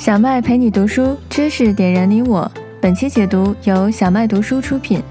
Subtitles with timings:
[0.00, 2.50] 小麦陪你读书，知识点燃你我。
[2.80, 5.02] 本期解读由小麦读书出品。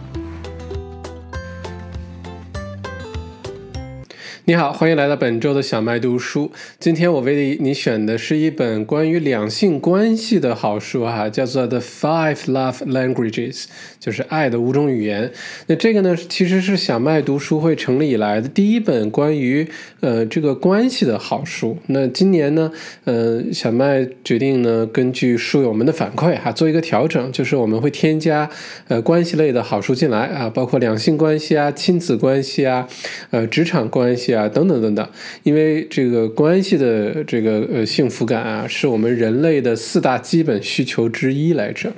[4.50, 6.51] 你好，欢迎来到本周的小麦读书。
[6.80, 13.54] 今天我为你选的是一本关于两性关系的好书哈，叫做《The Five Love Languages》，
[14.00, 15.32] 就是爱的五种语言。
[15.68, 19.68] 那这个呢，其实是小麦读书会成立以来的第一本关于
[20.00, 21.77] 呃这个关系的好书。
[21.86, 22.71] 那今年呢，
[23.04, 28.50] 呃，小麦决定呢，根据书友们的反馈哈，做一个调整，就是我们会添加
[28.87, 32.88] 呃关系类的好书进来啊，包括两性关系啊、亲子关系啊、
[33.30, 34.39] 呃职场关系啊。
[34.40, 35.08] 啊，等等等等，
[35.44, 41.92] 因为这个关系的这个呃幸福感啊，是我们人类的四大基本需求之一来着。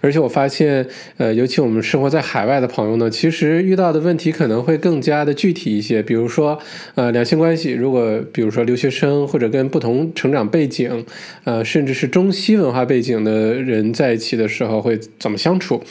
[0.00, 6.02] 而且我发现，呃，尤其我们生活在海外的朋友呢，其实遇到的问题可能会更加的具体一些。
[6.02, 6.58] 比如说，
[6.94, 11.04] 呃，两性关系，如果比如说留学生或者跟不同成长背景，
[11.44, 15.82] 呃，甚至是中西文化背景的人在一起的时候，会怎么相处？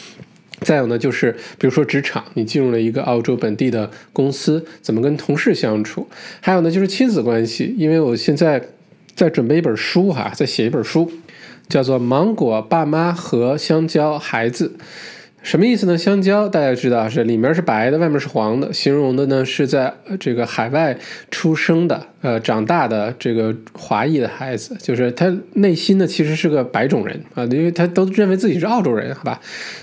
[0.61, 6.07] 再有呢，就是比如说职场，你进入了一个澳洲本地的公司，怎么跟同事相处？
[6.41, 8.61] 还有呢，就是亲子关系，因为我现在
[9.15, 11.11] 在准备一本书哈，在写一本书，
[11.67, 14.73] 叫做《芒果爸妈和香蕉孩子》。
[15.41, 15.97] 什么意思呢？
[15.97, 20.97] 香蕉大家知道是里面是白的，外面是黄的，形容的呢是在这个海外
[21.31, 22.07] 出生的。
[22.21, 29.39] 呃，长大的这个华裔的孩子，就是他内心呢其实是个白种人啊，因为他都认为自己是澳洲人，好吧？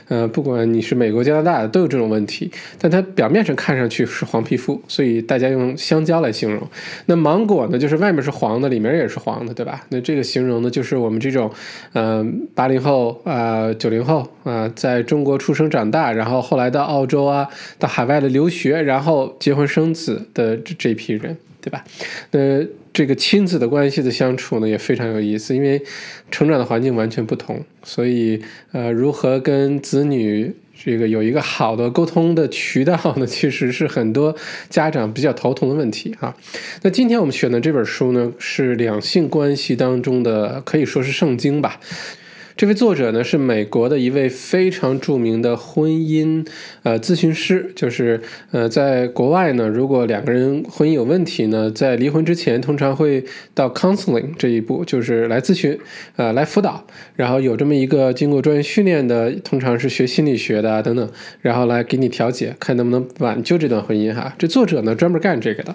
[0.08, 2.50] 呃，不管你是美国、加拿大的，都有这种问题。
[2.78, 6.62] 但它表面上看上去是黄皮肤，所以大家用香蕉来形容。
[7.06, 9.84] 那芒果呢，就是外面是黄的，里面也是黄的，对吧？
[9.88, 11.50] 那这个形容呢，就是我们这种，
[11.94, 21.36] 嗯，八零后啊、九零后啊，在中国出生长大，然后后来到澳洲啊，到海外的留学，然后结婚生子的这这批人。
[21.58, 21.82] 对吧？
[22.30, 22.64] 那
[22.97, 25.83] 这个亲子的关系的相处呢，也非常有意思，因为
[26.30, 33.27] 成长的环境完全不同，所以呃，如何跟子女这个有一个好的沟通的渠道呢？
[33.27, 34.34] 其实是很多
[34.70, 36.34] 家长比较头疼的问题啊。
[36.80, 41.78] 那今天我们选的这本书呢，是两性关系当中的可以说是圣经吧。
[42.56, 46.42] 这位作者呢是美国的一位非常著名的婚姻
[46.84, 48.18] 呃咨询师，就是
[48.50, 53.22] 呃在国外呢，如果两个人婚姻有问题呢，在离婚之前通常会
[53.52, 55.78] 到 counseling 这一步，就是来咨询，
[56.16, 56.83] 呃来辅导，
[57.14, 61.06] 然后有这么一个经过专业训练的，通常是学心理学的啊等等，
[61.42, 64.34] 然后来给你调解，看能不能挽救这段婚姻哈。
[64.39, 65.74] 这作者呢专门干这个的，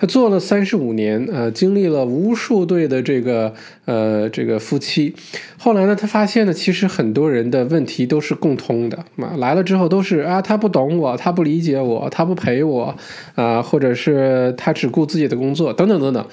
[0.00, 3.54] 他做了三十五年，呃经历了无数对的这个
[3.84, 5.14] 呃这个夫妻，
[5.56, 6.08] 后来呢他。
[6.15, 12.96] 发发现呢，其实很多人的问题都是共通的嘛，来了之后都是啊，他不懂我，他不理解我，他不陪我，
[13.34, 16.26] 啊，或者是他只顾自己的工作，等等等等。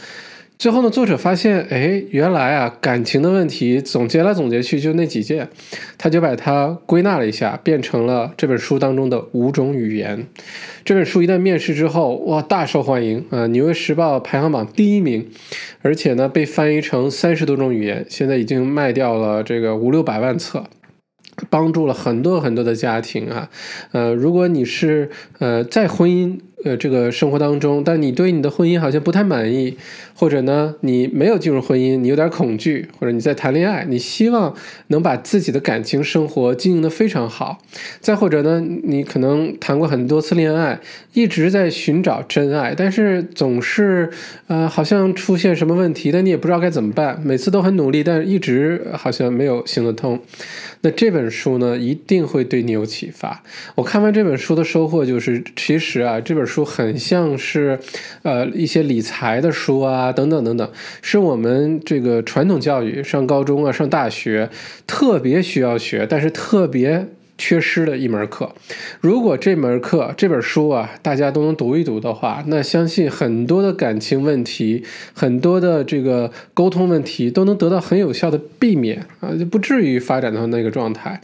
[0.63, 5.49] 最后呢，作者发现，哎，原来啊，感情的问题总结来总结去就那几件，
[5.97, 10.25] 他就把它归纳了一下，变成了这本书当中的五种语言。
[10.85, 15.29] 这本书一旦面世之后，哇，大受欢迎啊，《纽约时报》排行榜第一名，
[15.81, 20.63] 而且呢，被翻译成三十多种语言，现在已经卖掉了这个五六百万册。
[21.49, 23.49] 帮助了很多很多的家庭啊，
[23.91, 25.09] 呃，如果你是
[25.39, 29.77] 呃在婚姻呃这个生活当中，但你对你的婚姻好像不太满意，
[30.13, 34.55] 或者呢你没有进入婚姻，你有点恐惧，或者你在谈恋爱，你希望
[34.87, 37.59] 能把自己的感情生活经营的非常好，
[37.99, 40.79] 再或者呢你可能谈过很多次恋爱，
[41.13, 44.09] 一直在寻找真爱，但是总是
[44.47, 50.19] 呃好像出现什么问题，但你也不知道该怎么办，每次都很努力，但一直好像没有行得通。
[50.85, 53.41] 那这本书呢，一定会对你有启发。
[53.75, 57.79] 我看完这本书的收获就是，其实啊，这本书很像是，
[58.21, 60.71] 呃，一些理财的书啊，等等等等，
[61.01, 64.49] 是我们这个传统教育上高中啊、上大学
[64.85, 67.07] 特别需要学，但是特别。
[67.37, 68.53] 缺失的一门课，
[69.01, 74.83] 如果这门课这本书啊，大家都能读一读的话，那相信很多的感情问题，
[75.13, 81.19] 很多的这个沟通问题都能得到很有效的避免啊，就不至于发展到那个状态。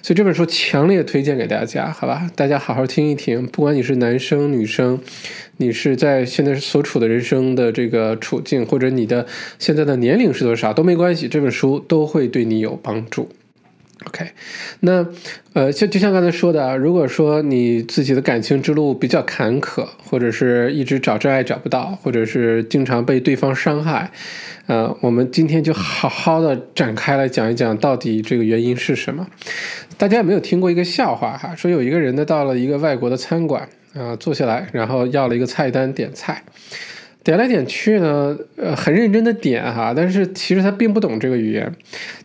[0.00, 2.30] 所以这本书强烈推荐给大家，好吧？
[2.34, 4.98] 大家好好听一听，不管你是男生女生，
[5.56, 9.26] 你是在现在所处的人生的这个处境，或者你的
[9.58, 13.28] 现在的年龄是多少都没关系，这本书都会对你有帮助。
[14.08, 14.26] OK，
[14.80, 15.06] 那
[15.52, 24.10] 呃，就就像刚才说的，如果说你自己的感情之路比较坎坷，或者是一直找真爱找不到，或者是经常被对方伤害，
[24.66, 29.26] 呃，我们今天就好好的展开来讲一讲，到底这个原因是什么？
[29.98, 31.54] 大家有没有听过一个笑话哈？
[31.54, 36.42] 说有一个人呢到了一个外国的餐馆啊，坐下来，然后要了一个菜单点菜。
[37.28, 41.70] 点来点去呢，呃，很认真的点哈，但是其实他并不懂这个语言。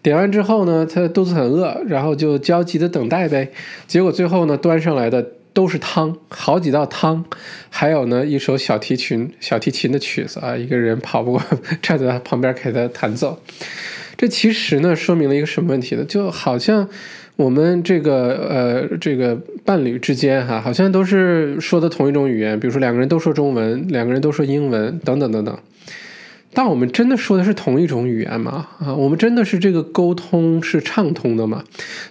[0.02, 3.50] 点完之后呢，他肚子很饿，然后就焦急的等待呗。
[3.86, 5.22] 结果最后呢，端上来的
[5.52, 7.26] 都是汤，好几道汤，
[7.70, 11.44] 还有呢一首小提琴小提琴的曲子啊，一个人跑不过，
[11.82, 13.38] 站在他旁边给他弹奏。
[14.16, 16.06] 这其实呢，说明了一个什么问题呢？
[16.06, 16.88] 就好像。
[17.36, 19.36] 我们这个呃，这个
[19.66, 25.58] 伴侣之间哈，好像都是说的同一种语言，比如说两个人都说中文，两个人都说英文，等等等等。
[26.56, 28.68] 但我们真的说的是同一种语言吗？
[28.78, 31.64] 啊，我们真的是这个沟通是畅通的吗？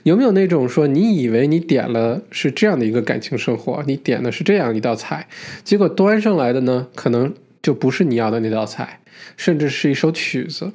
[0.02, 5.28] 有没有那种说你以为你点了是这样的一个感情生活，你点的是这样一道菜，
[5.62, 8.98] 结果端上来的呢，可能就不是你要的那道菜。
[9.36, 10.72] 甚至是一首曲子，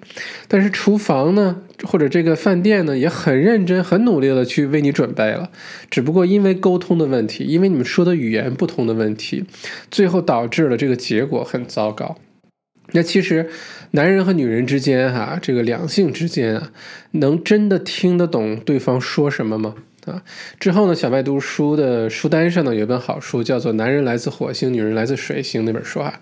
[0.48, 5.52] 但是厨房呢，或者这个饭店呢，也很认真、很努力的去为你准备了。
[5.90, 9.44] 只不过因为沟通的问题，因为你们说的语言不同的问题，
[9.92, 12.18] 最后导致了这个结果很糟糕。
[12.94, 13.50] 那其实，
[13.92, 16.72] 男人和女人之间，哈，这个两性之间啊，
[17.12, 19.76] 能真的听得懂对方说什么吗？
[20.06, 20.24] 啊，
[20.60, 26.20] 之后呢，小麦读书的书单上呢，有一本好书，叫做《男人来自火星，女人来自水星》那本书啊。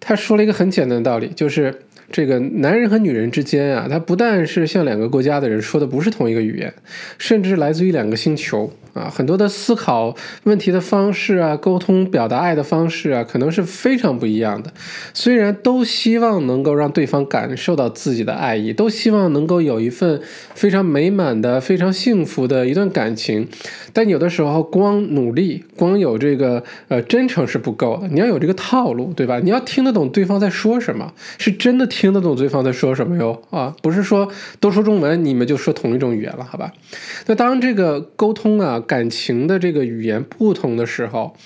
[0.00, 1.74] 他说了一个很简单的道理，就是
[2.10, 6.72] 这个男人和女人之间啊，他不但是像两个国家的人说的不是同一个语言，
[7.18, 8.72] 甚至来自于两个星球。
[8.96, 10.14] 啊，很多的思考
[10.44, 14.72] 问题的方式啊，沟通表达爱的方式啊，可能是非常不一样的。
[15.12, 20.22] 虽然都希望能够让对方感受到自己的爱意，都希望能够有一份
[20.54, 23.46] 非常美满的、非常幸福的一段感情，
[23.92, 28.08] 但有的时候光努力、光有这个呃真诚是不够的。
[28.08, 29.38] 你要有这个套路，对吧？
[29.40, 33.76] 你要听得懂对方在说什么，是真的听得懂对方在说什么哟啊！
[33.82, 34.26] 不是说
[34.58, 36.72] 都说中文，你们就说同一种语言了，好吧？
[37.26, 38.82] 那当这个沟通啊。
[38.86, 41.36] 感情的这个语言不同的时候，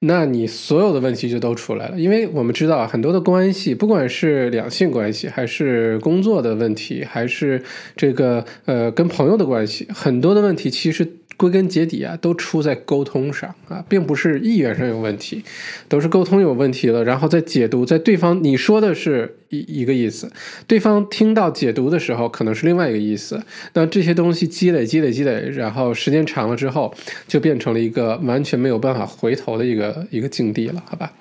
[0.00, 1.98] 那你所有的问题就都出来了。
[1.98, 7.62] 因为我们知道很多的关系，不管是两性关系，还是工作的问题，还是
[7.96, 11.06] 这个呃跟朋友的关系，很多的问题其实。
[11.38, 15.44] 归根结底啊，都出在沟通上啊，并不是意愿上有问题，
[15.88, 17.04] 都是沟通有问题了。
[17.04, 20.28] 然后再解读，在对方你说的是一一个意思，
[20.66, 23.40] 对方听到解读的时候可能是另外一个意思。
[23.74, 26.92] 那这些东西积累、积累、积累，然后时间长了之后，
[27.28, 31.12] 就变成了一个完全没有办法回头的一个一个境地了，好吧？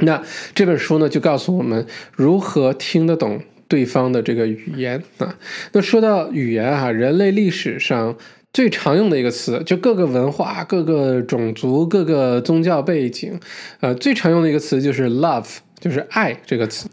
[0.00, 0.20] 那
[0.56, 1.86] 这本书呢，就告诉我们
[2.16, 5.38] 如何听得懂对方的这个语言啊。
[5.70, 8.16] 那说到语言啊，人类历史上。
[8.52, 13.40] 最常用的一个词，就各个文化、各个种族、各个宗教背景，
[13.80, 15.46] 呃，最常用的一个词就是 love，
[15.80, 16.88] 就是爱这个词。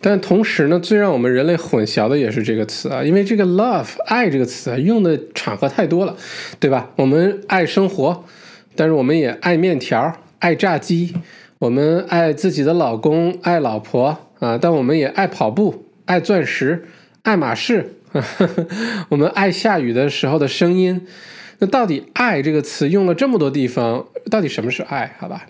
[0.00, 6.16] 但同时呢，最让我们人类混淆的也是这个词啊，因为这个 love 爱这个词啊，用的场合太多了，
[6.58, 6.90] 对吧？
[6.96, 8.24] 我们爱生活，
[8.74, 11.14] 但是我们也爱面条、爱炸鸡，
[11.58, 16.86] 我们爱自己的老公、爱老婆啊，但我们也爱跑步、爱钻石、
[17.22, 17.94] 爱马仕。
[19.10, 21.06] 我们爱下雨的时候的声音，
[21.58, 25.16] 那到底“爱”这个词用了这么多地方，到底什么是爱？
[25.18, 25.46] 好吧，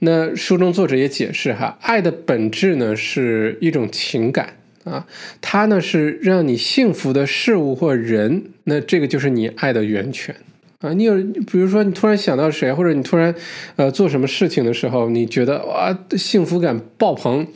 [0.00, 5.06] 那书中作者也解释哈，爱的本质呢是一种情感啊，
[5.40, 10.34] 它呢是让你幸福的事物或人，那这个就是你爱的源泉
[10.80, 10.92] 啊。
[10.92, 11.14] 你有，
[11.46, 13.32] 比如说你突然想到谁，或者你突然
[13.76, 17.46] 呃做什么事情的时候，你觉得哇幸福感爆棚。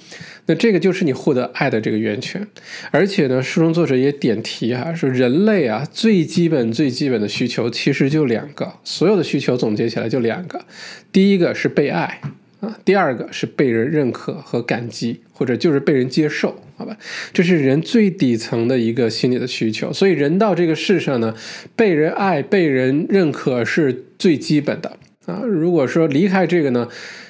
[0.49, 2.47] 那这个就是你获得爱的这个源泉，
[2.93, 10.65] 而且呢，书中作者也点题哈，说人类啊最基本最基本的需求其实就两个，所有的需求总结起来就两个，
[11.11, 12.21] 第一个是被爱
[12.61, 16.97] 啊，第二个是被人认可和感激，或者就是被人接受，好吧，
[17.33, 19.93] 这是人最底层的一个心理的需求。
[19.93, 21.35] 所以人到这个世上呢，
[21.75, 25.43] 被人爱、被人认可是最基本的啊。
[25.45, 26.87] 如果说离开这个呢，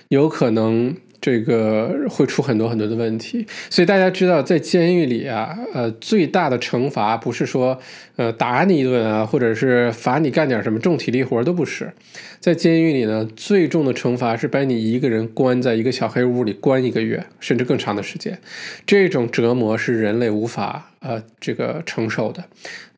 [0.08, 0.94] 有可能。
[1.26, 7.76] 这个会出很多很多的问题，所以大家知道，在监狱里啊，呃，最大的惩罚不是说，
[8.16, 11.92] 呃，打你一顿啊，或者是罚你干点什么重体力活都不是，
[12.40, 18.38] 在监狱里呢，最重的惩罚是把你一个人关在一个小黑屋里关一个月，甚至更长的时间，
[18.87, 22.44] 这种折磨是人类无法呃这个承受的。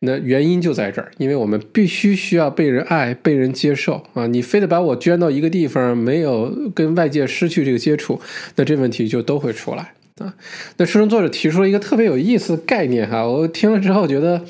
[0.01, 4.29] 那原因就在这儿，因为我们必须需要被人爱、被人接受啊！
[4.29, 8.21] 你非得把我圈到一个地方，没有跟外界失去这个接触，
[8.55, 10.33] 那这问题就都会出来啊！
[10.77, 14.45] 那书中作者提出了一个特别有意思的概念哈，我听了之后觉得，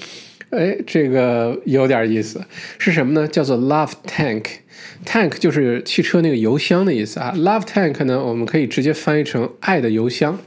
[0.50, 2.42] 哎，这个有点意思，
[2.78, 3.28] 是什么呢？
[3.28, 10.38] 叫做 love tank，tank 就是汽车那个油箱的意思啊，love tank 呢，我们可以直接翻译成爱的油箱。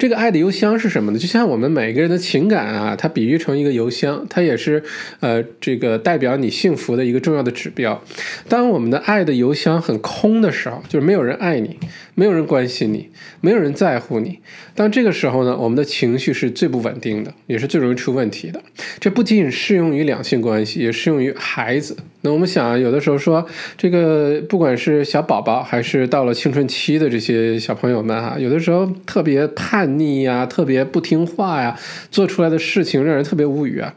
[0.00, 1.18] 这个爱的邮箱是什么呢？
[1.18, 4.82] 就像我们每个人的情感啊，它比喻成一个邮箱，它也是
[5.20, 8.02] 呃这个代表你幸福的一个重要的指标。
[8.48, 11.76] 当我们的爱的邮箱很空的时候，就是没有人爱你，
[12.14, 13.10] 没有人关心你，
[13.42, 14.38] 没有人在乎你。
[14.74, 18.62] 当这个时候呢，我们的情绪是最不稳定的，也是最容易出问题的。
[18.98, 21.94] 这不仅仅适用于两性关系，也适用于孩子。
[22.22, 31.78] 那我们想，有的时候说这个，不管是小宝宝，还是到了青春期的这些小朋友们啊，有的时候特别叛逆呀，特别不听话呀，
[32.10, 33.94] 做出来的事情让人特别无语啊。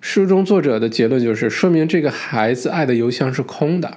[0.00, 3.96] 书中作者的结论就是，说明这个孩子爱的邮箱是空的。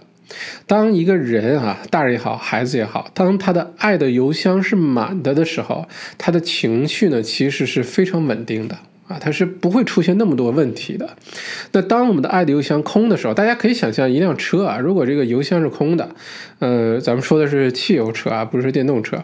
[0.66, 8.78] 当一个人啊，大人也好，孩子也好，当他的爱的邮箱是满的的时候，他的情绪呢，其实是非常稳定的。
[9.08, 11.18] 啊，他是不会出现那么多问题的。
[11.74, 16.16] 那当我们的爱的邮箱空的时候，大家可以想象一辆车啊，如果这个邮箱是空的，
[16.62, 19.22] 呃，咱们说的是汽油车啊，不是电动车，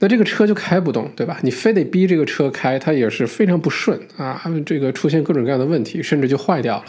[0.00, 1.38] 那这个车就开不动，对吧？
[1.42, 6.84] 你非得逼这个车开，它也是非常不顺啊，这个出现各种各样的问题，甚至就坏掉了。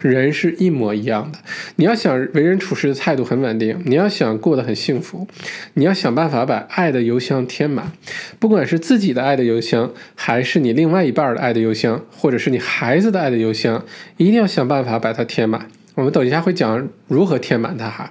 [0.00, 1.38] 人是一模一样的，
[1.76, 5.26] 你要想为人处事的态度很稳定，你要想过得很幸福，
[5.74, 7.92] 你要想办法把爱的邮箱填满，
[8.38, 11.82] 不管是自己的爱的邮箱，还是你另外一半的爱的邮箱。
[12.16, 13.84] 或者是你孩子的爱的邮箱，
[14.16, 15.66] 一定要想办法把它填满。
[15.94, 18.10] 我们等一下会讲如何填满它哈。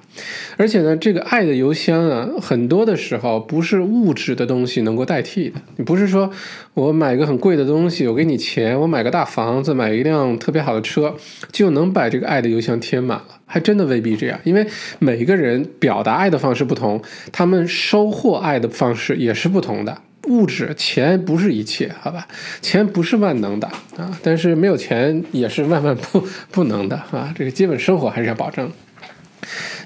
[0.58, 5.60] 而且呢，这个爱的邮箱啊，很多的时候不是物质的东西能够代替的。
[5.78, 6.30] 你不是说
[6.76, 11.16] 我买个很贵的东西，我给你钱，我买个大房子，买一辆特别好的车，
[11.52, 13.40] 就能把这个爱的邮箱填满了？
[13.46, 14.66] 还真的未必这样，因为
[15.00, 19.98] 每一个人表达爱的方式不同，他们收获爱的方式也是不同的。
[20.32, 22.26] 物质钱不是一切，好吧？
[22.62, 27.34] 钱不是万能的啊，但是没有钱也是万万不不能的啊。
[27.38, 28.72] 这个基本生活还是要保证。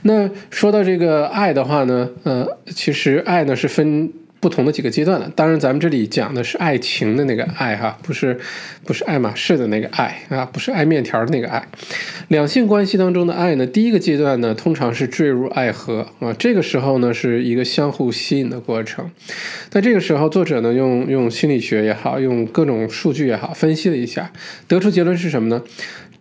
[0.03, 4.11] 那说到这个爱的话呢，呃，其实爱呢是分。
[4.45, 8.39] 不同的几个阶段了，当然咱们这里讲的是爱情的那个爱哈，不是
[8.83, 11.67] 不是爱马仕的那个爱啊，不是爱面条的那个爱。
[12.27, 19.09] 两性关系当中的爱呢，第一个阶段呢，通常是坠入爱河啊，这个时候呢是一个相互吸引的过程。
[19.71, 24.31] 在这个时候，作者呢用用心理学也好，用各种数据也好，分析了一下，
[24.67, 25.63] 得出结论是什么呢？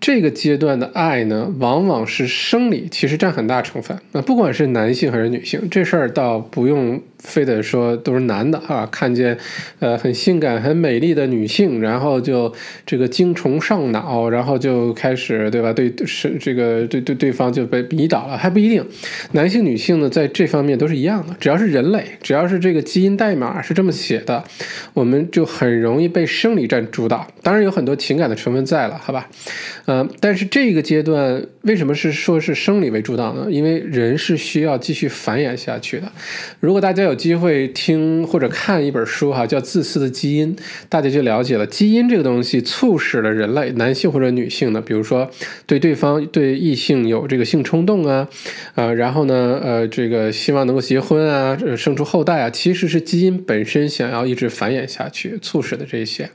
[0.01, 3.99] 这个阶段的爱呢，往往是生理，其实占很大成分。
[4.13, 7.01] 那不管是男性还是女性，这事儿倒不用。
[7.25, 9.35] 非得说都是男的啊，看见，
[9.79, 12.53] 呃，很性感、很美丽的女性，然后就
[12.85, 15.73] 这个精虫上脑，然后就开始，对吧？
[15.73, 18.85] 对，是这个对对对方就被迷倒了，还不一定。
[19.33, 24.45] 男性、女性呢，在这方面都是一样的，只要是人类，只要是这个基因代码是这么写的，
[24.93, 27.27] 我们就很容易被生理占主导。
[27.43, 29.31] 当然有很多情感的成分在了，好吧？
[29.87, 33.47] 嗯，但是这个阶段为什么是说是生理为主导呢？
[33.51, 36.11] 因为人是需要继续繁衍下去的。
[36.61, 40.57] 如果大家有机会听或者看一本书哈，叫《自私的基因》，
[40.89, 45.31] 大家就了解了基因这个东西促使了人类，男性或者女性呢，比如说
[45.67, 48.29] 对对方对异性有这个性冲动啊，
[48.75, 56.31] 啊，然后呢，呃，这个希望能够结婚啊，呃生出后代啊，其实是基因本身想要一直繁衍下去促使的这些。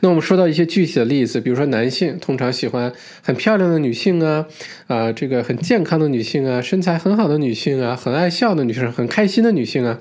[0.00, 2.91] 那我们说到一些具体的例子，比如说男性通常喜欢
[3.22, 4.46] 很漂亮的女性啊，
[4.86, 9.98] 啊，这个很健康的女性啊，身材很好的女性啊，很爱笑的女生，很开心的女性啊。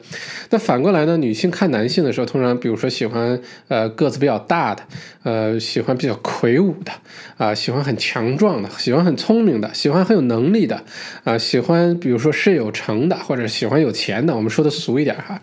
[0.50, 1.18] 那反过来呢？
[1.18, 4.84] 女性看男性的时候，通常比如说喜欢呃个子比较大的，
[5.24, 6.92] 呃喜欢比较魁梧的，
[7.38, 10.84] 啊喜欢很强壮的，喜欢很聪明的，喜欢很有能力的，
[11.24, 14.36] 啊喜欢比如说事业有成的，或者喜欢有钱的。
[14.36, 15.40] 我们说的俗一点哈，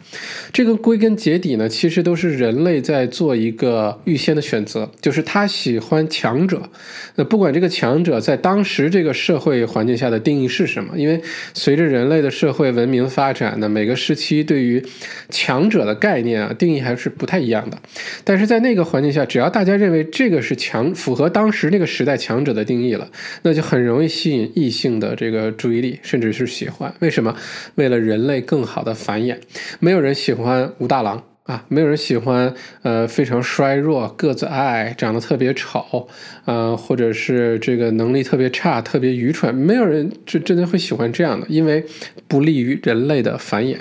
[0.53, 6.63] 这个归根结底呢，其实都是人类在做一个预先的选择，就是他喜欢强者。
[7.15, 11.23] 那不不管这个强者在当时这个社会环境下的定义是什么，因为
[11.55, 14.85] 随着人类的社会文明发展呢，每个时期对于
[15.29, 17.79] 强者的概念啊，定义还是不太一样的。
[18.25, 23.09] 但是在那个环境下，只要大家认为这个是强，符合当时那个时代强者的定义了，
[23.43, 26.93] 那就很容易吸引异性的这个注意力，甚至是喜欢。
[26.99, 27.37] 为什么？
[27.77, 29.37] 为了人类更好的繁衍。
[29.79, 36.07] 没有人喜欢武大郎啊，没有人喜欢呃非常衰弱、个子矮、长得特别丑，
[36.45, 39.55] 呃，或者是这个能力特别差、特别愚蠢。
[39.55, 41.83] 没有人就真的会喜欢这样的，因为
[42.27, 43.79] 不利于人类的繁衍。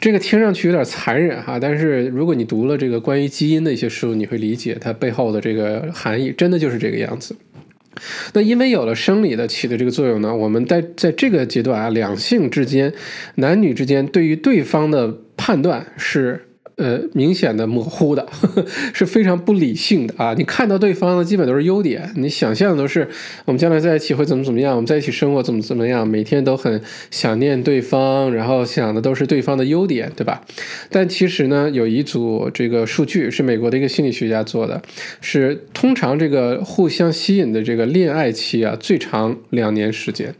[0.00, 7.36] 这个听上去有点残忍哈，但是如果你读了这个关于基因的一些书，你会理解它背后的这个含义，真的就是这个样子。
[8.32, 12.90] 那因为有了生理的起的这个作用呢，我们在在这个阶段啊，两性之间、
[13.34, 16.45] 男女之间对于对方的判断是
[16.76, 20.34] 呃明显的模糊的，呵 呵是非常不理性的啊！
[20.36, 23.08] 你看到对方呢，基本都是优点，你想象的都是
[23.46, 26.80] 我们将来在一起会怎么怎么样，我们在一起生活怎么怎么样，每天都很
[27.10, 30.42] 想念对方，然后想的都是对方的优点，对吧？
[30.90, 34.82] 但其实呢，有一组这个数据是美国的一个心理学家做的，
[35.20, 40.34] 是通常这个互相吸引的这个恋爱期啊，最长两年时间。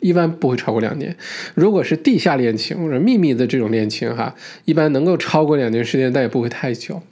[0.00, 1.16] 一般不会超过两年，
[1.54, 7.02] 如果是地下恋情或者秘密的这种恋情，哈，一般能够超过两年时间，但也不会太久。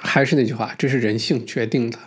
[0.00, 1.98] 还是那句话，这是人性决定的，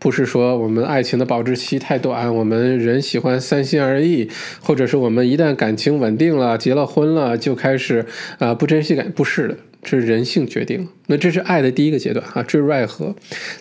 [0.00, 4.28] 不是说我们爱情的保质期太短，我们人喜欢三心二意，
[4.60, 8.04] 或者是我们一旦感情稳定了，结了婚了，就开始
[8.38, 9.58] 啊不珍惜感，不是的。
[9.88, 13.14] 这是人性决定，那这是爱的第一个阶段啊，坠入爱河。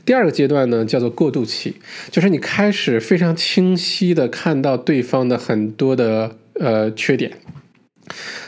[0.03, 1.75] 第二个阶段呢，叫做过渡期，
[2.10, 7.32] 就是你开始非常清晰的看到对方的很多的呃缺点。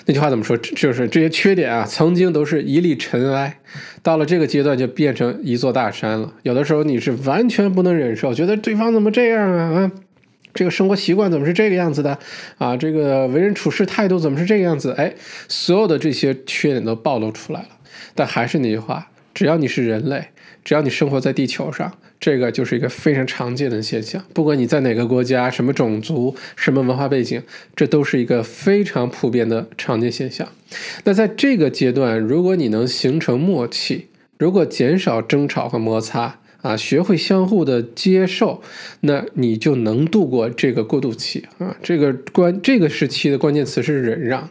[0.08, 0.58] 那句话怎么说？
[0.58, 3.60] 就是这些缺点啊，曾经都是一粒尘埃，
[4.02, 6.34] 到了这个阶段就变成一座大山了。
[6.42, 9.82] 有的时候你是完全不能忍受，觉得对方怎么这样啊？
[9.82, 9.92] 啊，
[10.58, 12.18] 这个生活习惯怎么是这个样子的？
[12.58, 14.92] 啊，这个为人处事态度怎么是这个样子？
[14.98, 15.14] 哎，
[15.48, 17.68] 所有的这些缺点都暴露出来了。
[18.16, 20.30] 但还是那句话，只要你是人类，
[20.66, 24.24] 只要你生活在地球上，这个就是一个非常常见的现象。
[24.34, 27.44] 不管你在哪个国家、什么种族、什么文化背景，
[27.76, 30.48] 这都是一个非常普遍的常见现象。
[31.04, 34.08] 那在这个阶段，如果你能形成默契，
[34.40, 36.40] 如果减少争吵和摩擦。
[36.68, 38.62] 啊，学会相互的接受，
[39.02, 41.76] 那你就能度过这个过渡期啊。
[41.82, 44.50] 这个关这个时期的关键词是忍让。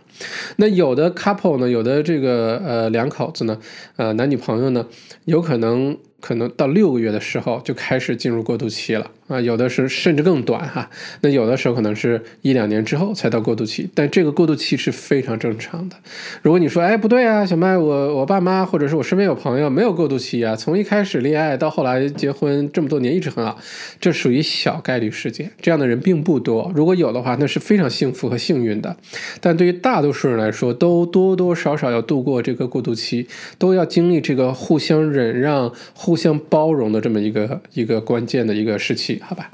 [0.57, 3.59] 那有的 couple 呢，有的这个呃两口子呢，
[3.97, 4.87] 呃男女朋友呢，
[5.27, 5.99] 有可能。
[6.27, 10.91] 可能到六个月的时候就开始进入过渡期了啊，有的是甚至更短哈。
[11.21, 15.95] 那有的时候可能是一两年之后才到过渡期，但这个过渡期是非常正常的。
[16.43, 23.57] 如果你说哎不对啊，小麦我我爸妈或者是我身边有朋友没有过渡期啊，从一开始恋爱到后来结婚这么多年一直很好，
[24.01, 26.73] 这属于小概率事件，这样的人并不多。
[26.75, 28.97] 如果有的话，那是非常幸福和幸运的。
[29.41, 33.29] 但对于大多数人来说，都多多少少要度过这个过渡期，
[33.59, 36.16] 都要经历这个互相忍让互。
[36.17, 39.51] 互相包容的这么一个一个关键的一个时期，好吧？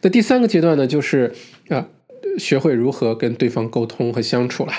[0.00, 1.30] 那第三个阶段呢，就是
[1.68, 1.86] 啊，
[2.38, 4.72] 学会如何跟对方沟通和相处了。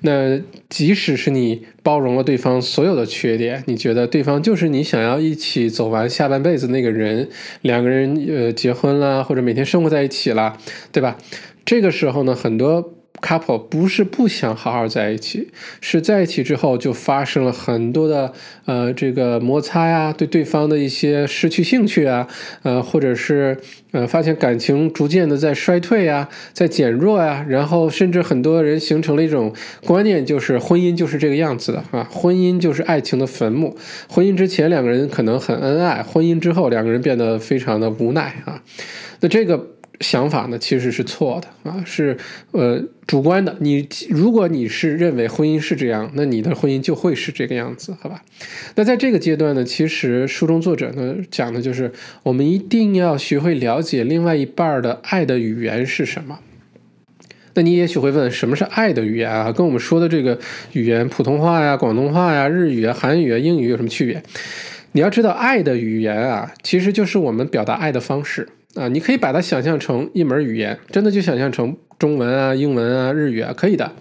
[0.00, 0.40] 那
[0.70, 7.28] 即使是你包容了对方所有的缺点，你觉得对方就是你想要一起走完下半辈子那个人，
[7.60, 10.56] 两个人呃结婚了，或者每天生活在一起了，
[10.90, 11.18] 对吧？
[11.66, 12.94] 这个时候呢，很多。
[13.20, 15.48] Couple 不是不想好好在一起，
[15.80, 18.32] 是在一起之后就发生了很多的
[18.64, 22.26] 呃这个摩擦呀，对对方的一些失去兴趣啊，
[22.62, 23.58] 呃或者是
[23.90, 29.52] 呃发现感情逐渐的在衰退呀，在减弱呀，然后甚至很多人形成了一种
[29.84, 33.76] 观念，就是婚姻就是这个样子的啊，婚姻就是爱情的坟墓，
[34.08, 38.62] 婚姻之前两个人可能很恩爱，婚姻之后两个人变得非常的无奈啊，
[39.20, 39.77] 那这个。
[40.00, 42.16] 想法呢其实是错的啊，是
[42.52, 43.56] 呃主观的。
[43.60, 48.22] 你如果你是认为婚姻是这样，那你的婚姻就会是这个样子，好吧？
[48.76, 51.90] 那在这个阶段呢，其实书中作者呢讲的就是
[52.22, 56.38] 我们一定要学会了解另外一半的爱的语言是什么。
[57.54, 59.50] 那你也许会问，什么是爱的语言啊？
[59.50, 60.38] 跟我们说的这个
[60.74, 64.22] 语言，普通话呀、广东话呀、日语啊、韩语啊、英语有什么区别？
[64.92, 68.48] 你要知道，爱的语言啊，其实就是我们表达爱的方式。
[68.74, 73.92] 啊，你可以把它想象成一门语言，真的就想象成中文啊、英文啊、日语啊，可以的。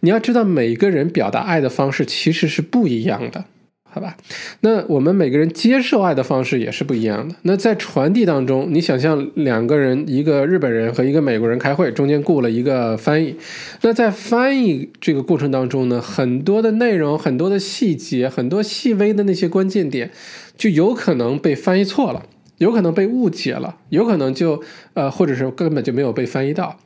[0.00, 3.46] 你要知道，每个人表达爱的方式其实是不一样的，
[3.90, 4.16] 好吧？
[4.60, 7.34] 那我们每个人接受爱的方式也是不一样的。
[7.42, 13.36] 那在传递当中，你想象两个人，一个日本人和一个美国人开会，中间雇了一个翻译。
[13.80, 20.10] 那在翻译这个过程当中呢，很多的内容、很多的细节、很多细微的那些关键点，
[20.56, 22.26] 就有可能被翻译错了。
[22.58, 24.62] 有可能被误解了，有可能就
[24.94, 26.78] 呃，或者是根本就没有被翻译到。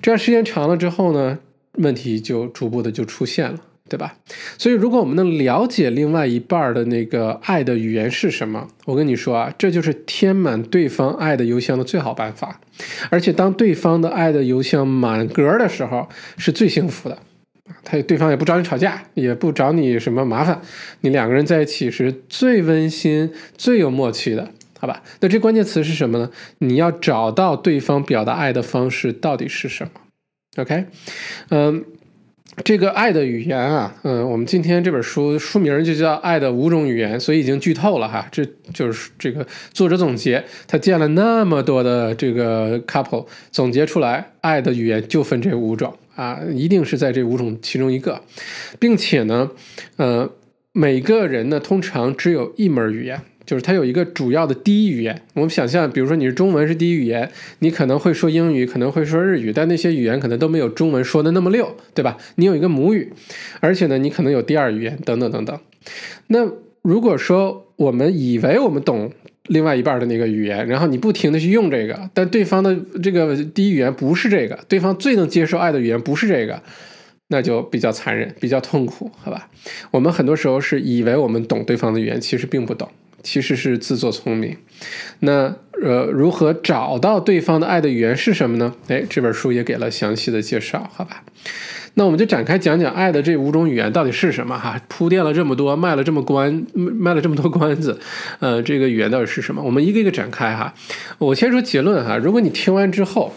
[0.00, 1.38] 这样时间长了之后呢，
[1.78, 3.58] 问题就逐步的就出现了，
[3.88, 4.16] 对吧？
[4.58, 12.60] 所以，如果我们能了解另外一半的那个爱的语言是什么，我跟你说啊，这就是填满对方爱的邮箱的最好办法。
[13.10, 17.18] 而且，当对方的爱的邮箱满格的时候，是最幸福的。
[17.84, 20.60] 他对方也不找你吵架，也不找你什么麻烦，
[21.00, 24.50] 你两个人在一起是最温馨、最有默契的。
[24.82, 26.28] 好吧，那这关键词是什么呢？
[26.58, 29.92] 你要找到对方表达爱的方式到底是什么
[30.56, 30.86] ？OK，
[31.50, 31.84] 嗯，
[32.64, 38.26] 这个爱的语言啊，嗯，我们今天这本书书名就叫《爱的五种语言》，所以已经剧透了哈。
[38.32, 48.20] 这就是这个作者总结，他见了那么多的这个 couple，总结出来，爱的语言就分这五种啊，一定是在这五种其中一个，
[48.80, 49.52] 并且呢，
[49.94, 50.28] 呃。
[50.74, 55.22] 每个人呢，通常只有一门语言，就是他有一个主要的第一语言。
[55.34, 62.16] 我们想象，比如说你是中文是第一语言，你可能会说英语，可能会说日语，但那些语言可能都没有中文说的那么溜，对吧？
[62.36, 63.12] 你有一个母语，
[63.60, 65.58] 而且呢，你可能有第二语言，等等等等。
[66.28, 66.48] 那
[66.82, 69.10] 如果说我们以为我们懂
[69.48, 76.62] 另外一半的那个语言，然后你不停的去用这个，但对方的这个第一语言不是这个，对方最能接受爱的语言不是这个。
[77.28, 79.48] 那就比较残忍，比较痛苦，好吧？
[79.90, 82.86] 我们很多时候是以为我们懂对方的语言，其实并不懂，
[83.22, 84.56] 其实是自作聪明。
[85.20, 88.74] 那呃，如何找到对方的爱的语言是什么呢？
[88.88, 91.22] 哎，这本书也给了详细的介绍，好吧？
[91.94, 94.80] 那我们就展开讲讲爱的这五种语言到底是什么哈？
[94.88, 97.98] 铺垫了这么多，卖了这么关，卖了这么多关子，
[98.40, 99.62] 呃，这个语言到底是什么？
[99.62, 100.72] 我们一个一个展开哈。
[101.18, 103.32] 我先说结论哈，如果你听完之后，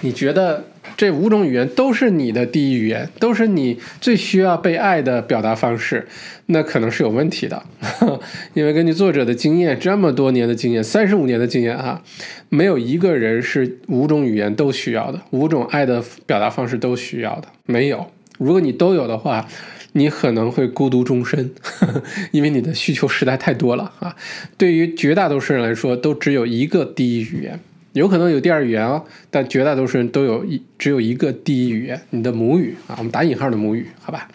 [0.00, 0.64] 你觉得。
[0.96, 6.06] 这五种语言都是你的第一语言，都是你最需要被爱的表达方式，
[6.46, 7.62] 那可能是有问题的，
[8.54, 12.02] 因为根据作者的经验，这么多年的经验，三十五年的经验哈，
[12.48, 18.06] 没有一个人是五种语言都需要的，五种爱的表达方式都需要的，没有。
[18.38, 19.48] 如果你都有的话，
[19.92, 21.50] 你可能会孤独终身，
[22.32, 24.14] 因为你的需求实在太多了啊。
[24.58, 27.58] 对于绝大多数人来说，都只有一个第一语言。
[27.98, 34.28] 有可能有第二语言哦，但绝大多数人都有一只有一个第一语言，你的母语啊，我们打引号的母语，好吧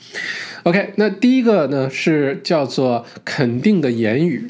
[0.63, 4.47] ？OK，那第一个呢是叫做肯定的言语，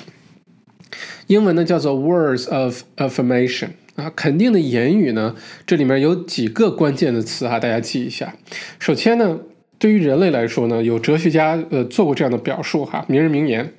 [1.27, 5.35] 英文呢叫做 words of affirmation 啊，肯定的言语呢，
[5.67, 8.33] 这里面有几个关键的词哈，大家记一下。
[8.79, 9.41] 首先呢，
[9.77, 13.73] 对于人类来说呢，有哲学家呃做过这样的表述哈，名人名言。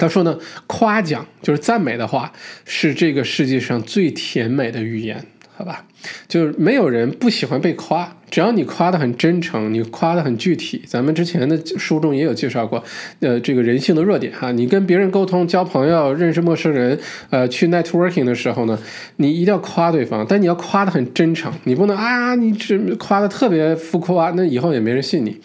[0.00, 0.36] 他说呢，
[0.66, 2.32] 夸奖就是赞美的话，
[2.64, 5.84] 是这个世界上最甜美的语言，好吧？
[6.26, 8.16] 就是没有人不喜欢被夸。
[8.30, 12.82] 只要你夸的很真诚，你夸的很具体，咱们之前的书中也有介绍过，
[13.18, 14.52] 呃，这个人性的弱点哈。
[14.52, 16.98] 你跟别人沟通、交朋友、认识陌生人，
[17.30, 18.78] 呃，去 networking 的时候呢，
[19.16, 25.36] 你一定要夸对方，但你要夸的很真诚，你不能啊，你只夸的特别浮夸，那以后也没人信你。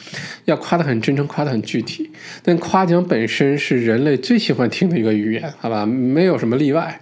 [0.45, 2.11] 要夸的很真诚，夸的很具体。
[2.43, 5.85] 但夸奖本身是人类最喜欢听的一个语言，好吧？
[5.85, 6.99] 没有什么例外。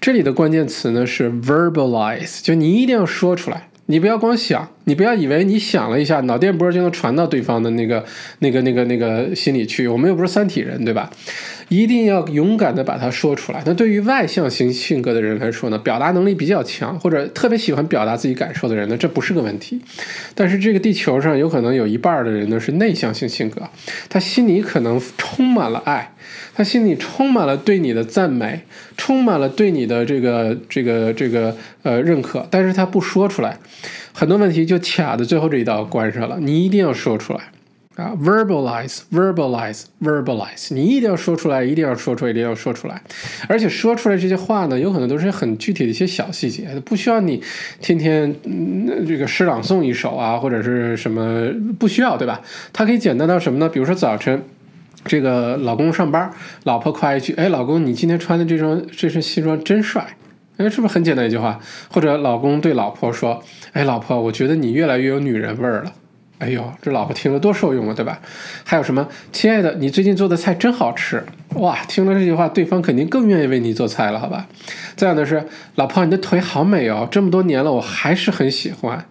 [0.00, 3.68] 这里的关键词呢是 verbalize，就你一定要说出来。
[3.86, 8.04] 你不要光想，你不要以为你想了一下，脑电波就能传到对方的那个、
[8.38, 9.86] 那个、那个、那个心里去。
[9.86, 11.10] 我们又不是三体人，对吧？
[11.68, 13.62] 一定要勇敢的把它说出来。
[13.64, 19.80] 那对于外向型性格的人来说呢，表达能力比较强，或者特别喜欢表达自己感受的人呢，这不是个问题。
[20.34, 23.62] 但是这个地球上有可能有一半的人呢是内向性性格，
[24.08, 26.10] 他心里可能充满了爱。
[26.56, 28.60] 他心里充满了对你的赞美，
[28.96, 33.58] 充满了对你的这个这个这个呃认可，但是他不说出来，
[34.12, 36.38] 很多问题就卡在最后这一道关上了。
[36.40, 37.40] 你一定要说出来
[37.96, 43.00] 啊，verbalize，verbalize，verbalize，你一定要说出来，一定要说出来，一定要说出来。
[43.48, 47.40] 而且说出来这些话呢，有可能都是很具体的一些小细节，不需要你
[47.80, 52.40] 天天嗯这个诗朗诵一首啊，或者是什么，不需要，对吧？
[52.72, 53.68] 它可以简单到什么呢？
[53.68, 54.42] 比如说早晨。
[55.06, 56.30] 这个老公上班，
[56.62, 60.16] 老婆夸一句：“哎，老公，你今天穿的这双这身西装真帅。”
[60.56, 61.60] 哎，是不是很简单一句话？
[61.90, 63.42] 或者老公对老婆说
[63.74, 65.92] ：“哎，老婆，我觉得你越来越有女人味儿了。”
[66.44, 68.20] 哎呦，这老婆听了多受用啊，对吧？
[68.64, 69.08] 还有什么？
[69.32, 71.24] 亲爱的，你最近做的菜真好吃。
[71.54, 74.46] 哇，听了这句话，对方肯定更愿意为你做菜了，好吧？
[74.94, 75.42] 再有的是，
[75.76, 79.06] 老婆，你的腿好美哦，这么多年了，我还是很喜欢。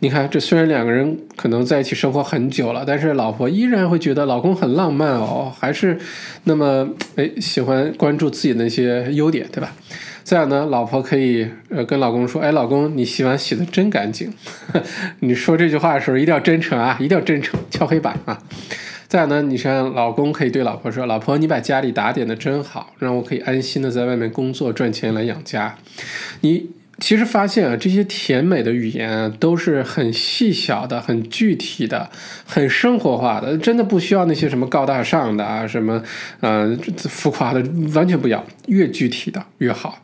[0.00, 5.98] 你看，这虽然两个人可能在一起生活很久了，但是老婆依然会觉得老公很浪漫哦，还是
[6.42, 9.72] 那么哎喜欢关注自己的那些优点，对吧？
[10.24, 14.32] 再有呢，老婆可以呃跟老公说，哎，老公，你洗碗洗的真干净。
[15.20, 18.42] 你说这句话的时候一定要真诚啊，一定要真诚， 敲黑板啊。
[19.06, 25.76] 再有呢，你像老公可以对老婆说，老婆，你把家里打点的真好，让我可以安心的在外面工作赚钱来养家。
[26.40, 26.70] 你。
[26.98, 32.10] 其实发现啊，这些甜美的语言啊都是很细小的、很具体的、
[32.46, 36.02] 很生活化的，真的不需要那些什么高大上的啊，什么
[36.40, 37.62] 呃浮夸的，
[37.94, 38.44] 完全不要。
[38.66, 40.02] 越具体的越好，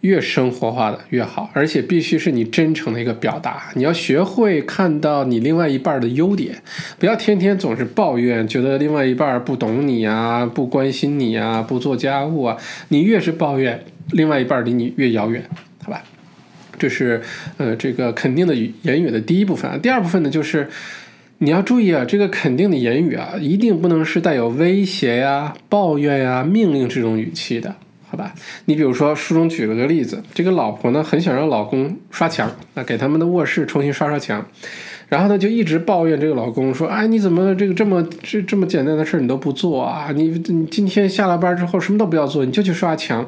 [0.00, 3.70] 越生活化的越好，而且必须是你真诚的一个表达。
[3.74, 6.62] 你要学会看到你另外一半的优点，
[6.98, 12.58] 不要天天总是抱怨，觉得另外一半不懂你啊，不关心你啊，不做家务啊。
[12.88, 15.42] 你越是抱怨，另外一半离你越遥远，
[15.82, 16.02] 好吧？
[16.78, 17.20] 这是
[17.56, 19.80] 呃，这个肯定的言语的第一部分。
[19.80, 20.68] 第二部分呢，就是
[21.38, 27.74] 你要注意啊，这个肯定的言语啊，一定不能是带有威胁呀、抱怨呀、命令这种语气的，
[28.08, 28.32] 好吧？
[28.66, 34.46] 你比如说，书中举了个例子，这个老婆呢，很想让老公刷墙，那给他们的卧室重新刷刷墙。
[35.08, 40.10] 然后呢就一直抱怨这个老公说：“哎，你怎么这个这么这这么简单的事儿你都不做啊？
[40.14, 43.26] 你你今天下了班之后什么都不要做，你就去刷墙，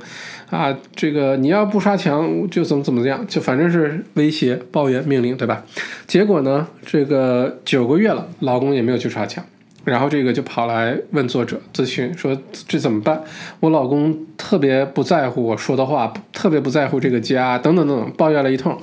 [0.55, 5.65] 啊，这个你要不刷墙就怎么怎么样，就反正是威胁、抱怨、命令，对吧？
[6.07, 9.45] 结果呢，这个九个月了，老公也没有去刷墙。”
[9.85, 12.35] 然后这个就跑来问作者咨询，说
[12.69, 13.21] 这怎么办？
[13.59, 18.81] 我老公特别不在乎我说的话，特别不在乎这个家，等等等等，抱怨了一通。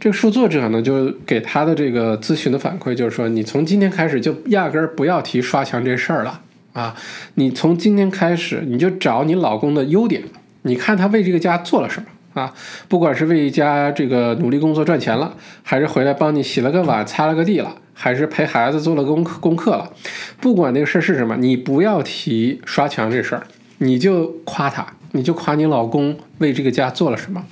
[0.00, 6.40] 这个书作者呢，就给他的这个咨询的反馈就是说，你从今天开始就压根儿不要提刷墙这事儿了
[6.72, 6.94] 啊！
[7.36, 10.24] 你从今天开始，你就找你老公的优点，
[10.62, 12.52] 你看他为这个家做了什么啊？
[12.88, 17.76] 不管是为家这个努力工作赚钱了，还是回来帮你洗了个碗、擦了个地了。
[17.94, 19.92] 还是陪孩子做了功课功课了，
[20.40, 23.42] 不管那个事儿是什么，你不要提刷墙这事儿，
[23.78, 27.44] 你就夸他，你就夸你老公为这个家做了什么。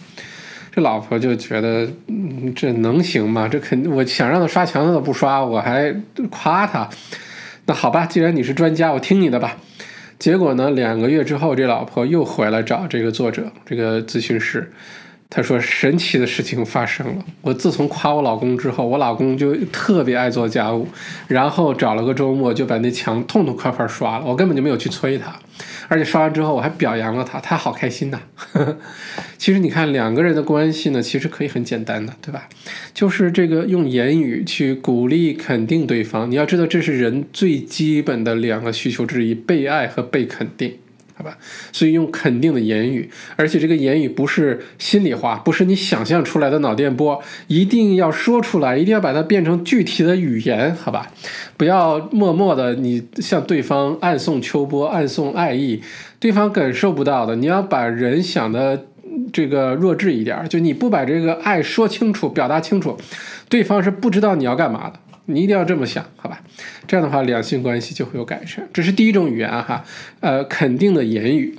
[0.72, 3.46] 这老婆就觉得，嗯，这能行吗？
[3.46, 5.94] 这肯我想让他刷墙他都不刷，我还
[6.30, 6.88] 夸他。
[7.66, 9.56] 那好吧，既然你是专家，我听你的吧。
[10.20, 14.70] 结果呢，两个月之后，这老婆又回来找这个作者，这个咨询师。
[15.32, 17.24] 他说：“神奇的事情发生了。
[17.40, 20.88] 我自从夸我老公之后，我老公就特别爱做家务，
[21.28, 24.24] 然后找了个周末就把那墙痛痛快快刷了。
[24.26, 25.38] 我根本就没有去催他，
[25.86, 28.20] 而且刷完之后我还表扬了他，他好开心呐。
[29.38, 32.48] 其实你看两个人的关系呢，其实可以很简单的，对吧？
[32.92, 36.28] 就是这个用言语去鼓励肯定对方。
[36.28, 40.78] 你要知道，这是人最基本的两个需求之一：被爱和被肯定。”
[41.20, 41.37] 好吧，
[41.70, 51.12] 所以用肯定的言语，而且这个言语不是心里话，不是你想象出来的脑电波，一定要说出来，一定要把它变成具体的语言，好吧？
[51.59, 55.83] 不要默默的你向对方暗送秋波，暗送爱意，
[56.18, 57.37] 对方感受不到的。
[57.37, 58.87] 你要把人想的
[59.30, 62.96] 这个弱智一点，就你不把这个爱说清楚、表达清楚，
[63.50, 64.98] 对方是不知道你要干嘛的。
[65.34, 66.40] 你一定要这么想，好吧？
[66.86, 68.68] 这样的话，两性关系就会有改善。
[68.72, 69.84] 这是第一种语言哈，
[70.20, 71.58] 呃，肯定的言语，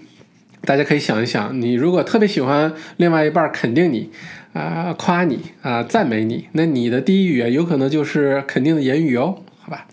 [0.65, 4.09] 大家可以想一想，你如果特别喜欢另外一半肯定你，
[4.53, 9.87] 啊，夸你啊，赞美你，那你的第一语言有可能就是肯定的言语哦，好吧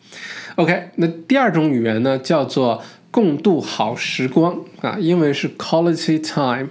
[0.57, 6.69] ？OK，那第二种语言呢，叫做共度好时光啊，英文是 quality time。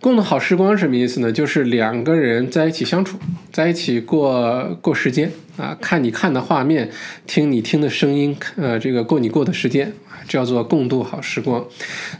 [0.00, 1.32] 共度好时光什么意思呢？
[1.32, 3.18] 就是两个人在一起相处，
[3.52, 6.90] 在一起过过时间啊，看你看的画面，
[7.26, 9.92] 听你听的声音，呃，这个过你过的时间
[10.28, 11.64] 叫做共度好时光。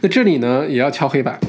[0.01, 1.39] 那这里呢，也要敲黑板，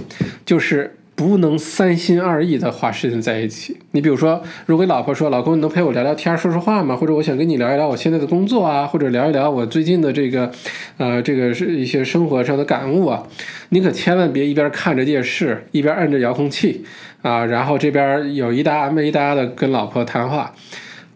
[0.47, 0.97] 就是。
[1.21, 3.77] 不能三心二意的花时间在一起。
[3.91, 10.51] 你比如说，如果老婆说：“老公，你能陪我聊聊天，说说话吗？”或者我想跟你聊一聊我现在的工作啊，或者聊一聊我最近的这个，
[10.97, 13.23] 呃，这个是一些生活上的感悟啊。
[13.69, 16.87] 你可千万别一边看着电视，一边按着遥控器
[17.21, 20.55] 啊，然后这边有一搭没一搭的跟老婆谈话。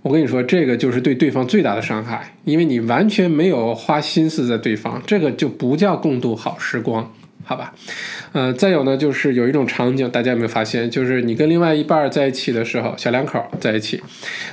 [0.03, 7.11] 我跟你说，这个就是对对方最大的伤害，因为你完全没有花心思在对方，这个就不叫共度好时光。
[7.47, 7.75] 好吧，
[8.35, 10.91] 呃，再有呢，就是有一种场景，大家有没有发现？
[10.91, 14.03] 就是你跟另外一半在一起的时候，小两口在一起，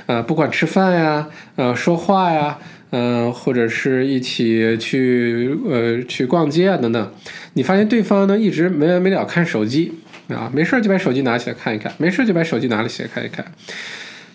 [0.06, 2.58] 呃，不管吃饭呀，呃，说话呀，
[2.90, 7.12] 嗯，或者是一起去呃去逛街啊等等，
[7.54, 9.92] 你发现对方呢一直没完没了看手机
[10.28, 13.44] 啊，没事就把手机拿起来看一看，没事就把手机拿起来看一看，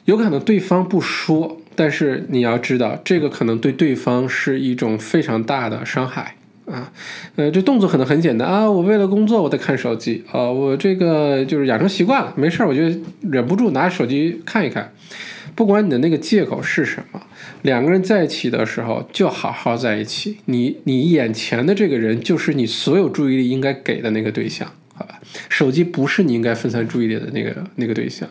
[0.03, 6.36] 有可能对方不说，但是你要知道，这个可能对对方是一种非常大的伤害。
[6.67, 6.91] 啊，
[7.37, 12.81] 呃，这动作可能很简单啊，我为了工作我得看手机啊，我这个就是养成习惯了，没事儿我就
[13.21, 14.93] 忍不住拿手机看一看。
[15.55, 17.21] 不管你的那个借口是什么，
[17.61, 20.37] 两个人在一起的时候就好好在一起。
[20.45, 25.19] 你你眼前的这个人就是你所有注意力应该给的那个对象，好吧？
[25.47, 28.27] 手机不是你应该分散注意力的那个那个对象。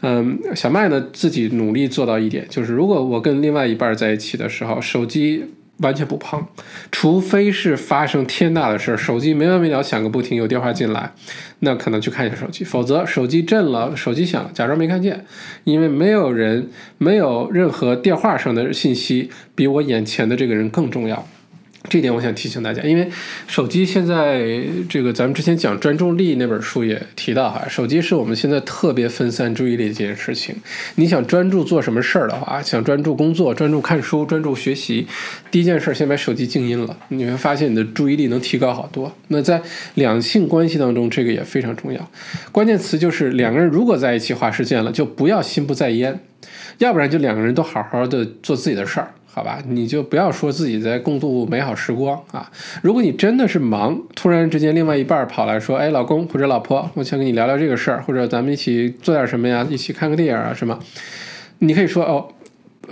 [0.00, 5.44] 嗯，小麦呢自己努力做到一点，就是如果我跟另外一半在一起的时候，手机。
[5.78, 6.46] 完全不碰，
[6.90, 11.12] 除非是发生天大的事儿，手机没完没了响个不停，有电话进来，
[11.60, 12.64] 那可能去看一下手机。
[12.64, 15.24] 否则，手机震了，手机响，假装没看见，
[15.64, 21.26] 因为没有人，没有任何电话上的信息比我眼前的这个人更重要。
[21.88, 23.08] 这点我想提醒大家，因为
[23.46, 30.54] 手机现在这个咱们之前讲专注力那本书也提到哈，手机是我们现在特别分散注意力的一件事情。
[30.96, 35.06] 你想专注做什么事儿的话，想专注工作、专注看书、专注学习，
[35.50, 39.10] 第一件事先把手机静音了，你会发现你的注意力能提高好多。
[39.28, 39.62] 那在
[39.94, 42.10] 两性关系当中，这个也非常重要。
[42.52, 46.20] 关键词就是两个人如果在一起花时间了，就不要心不在焉，
[46.78, 49.10] 要不然就两个人都好好的做自己的事儿。
[49.38, 52.50] 好吧，你就不要说自己在共度美好时光啊！
[52.82, 59.64] 如果你真的是忙，突然之间另外一半跑来说：“哎，老公或者老婆，我想跟你聊聊这个事儿，或者咱们一起做点什么呀？
[59.70, 60.76] 一起看个电影啊什么？”
[61.60, 62.26] 你可以说：“哦，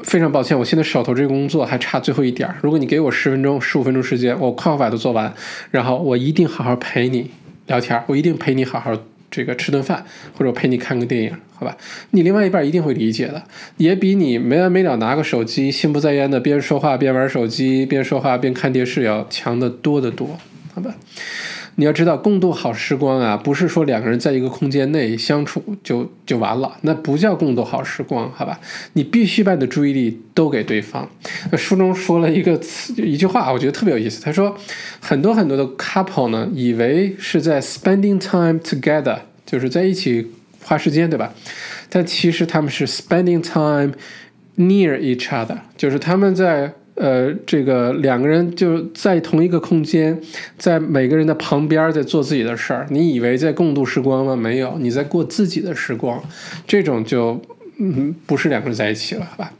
[0.04, 2.54] 非常抱歉，我现在手头这个工作还差最后一点儿。
[2.62, 5.34] 如果你给我十分钟、十五分钟时间，我快快把它做完，
[5.72, 7.32] 然后我一定好好陪你
[7.66, 8.96] 聊天，我一定陪你好好
[9.30, 10.04] 这个吃顿饭，
[10.36, 11.76] 或者陪你看个电影，好吧？
[12.10, 13.42] 你另外一半一定会理解的，
[13.76, 20.38] 也比你没完没了拿个手机，心不在焉的边说话边玩手机，边说话边看电视要强得多得多，
[20.74, 20.94] 好吧？
[21.78, 28.58] 你要知道，共度好时光啊，不是说两个人在一个空间内相处就就完了，那不叫共度好时光，好吧？
[28.94, 31.06] 你必须把你的注意力都给对方。
[31.52, 34.22] 书中说了一个词，一句话，我觉得特别有意思。
[34.22, 34.56] 他说，
[35.00, 40.32] 很多很多的 couple 呢，以为是在 spending time together，就是在一起
[40.64, 41.34] 花时间，对吧？
[41.90, 43.92] 但其实他们是 spending time
[44.56, 46.72] near each other，就是他们在。
[46.96, 50.18] 呃，这个两个人就在同一个空间，
[50.58, 52.86] 在每个人的旁边，在做自己的事儿。
[52.90, 54.34] 你以为在共度时光吗？
[54.34, 56.22] 没有，你在过自己的时光。
[56.66, 57.40] 这种就
[57.78, 59.52] 嗯，不是两个人在一起了，好吧？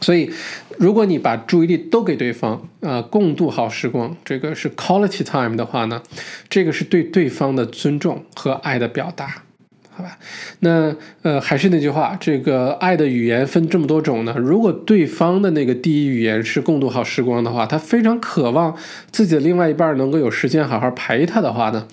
[0.00, 0.30] 所以，
[0.78, 6.00] 如果你把注意力都给对方，啊，共度好时光，这个是 quality time 的话呢，
[6.48, 9.42] 这个是对对方的尊重和爱的表达。
[9.98, 10.16] 好吧，
[10.60, 14.32] 那呃还是那句话，这个爱的语言分这么多种呢。
[14.38, 18.76] 如果对方的那个第一语言是共度好时光的话，他非常渴望
[19.10, 21.88] 自己的另外一半能够有时间好好陪他的话呢，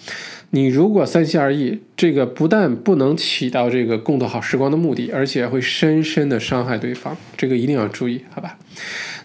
[0.52, 8.60] 你如果三心二意，这个不但不能起到这个共度好时光的目的，而且会深深的伤害对方，这个一定要注意，好吧？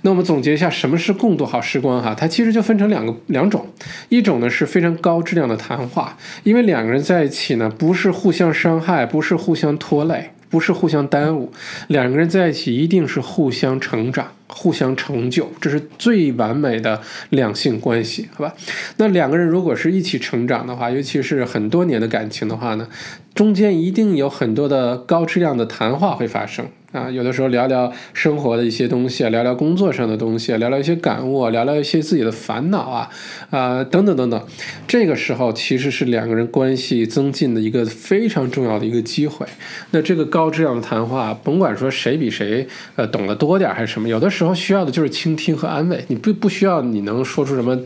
[0.02, 2.02] 那我们总结一下，什么是共度好时光？
[2.02, 3.66] 哈，它其实就分成两个两种，
[4.08, 11.52] 一种呢是非常高质量的谈话，因为两个人在一起呢，不是互相伤害，不是互相拖累，不是互相耽误，
[11.88, 18.54] 两个人在一起一定是互相成长、互相成就，这是最完美的两性关系，好吧？
[18.96, 22.88] 那两个人如果是一起成长的话，尤其是很多年的感情的话呢，
[23.34, 26.66] 中间一定有很多的高质量的谈话会发生。
[26.92, 33.08] 啊，有的时候聊聊生活的一些东西啊，聊聊工作上的东西，聊聊一些感悟，聊聊一些自己的烦恼啊，
[33.50, 34.46] 啊，等等等等。
[34.88, 39.46] 这个时候其实是两个人关系增进的一个非常重要的一个机会。
[39.92, 46.04] 那这个高质量的谈话，甭管说谁比谁呃懂得多点还是什么，有的时候需要的就是倾听和安慰。
[46.08, 47.78] 你不不需要你能说出什么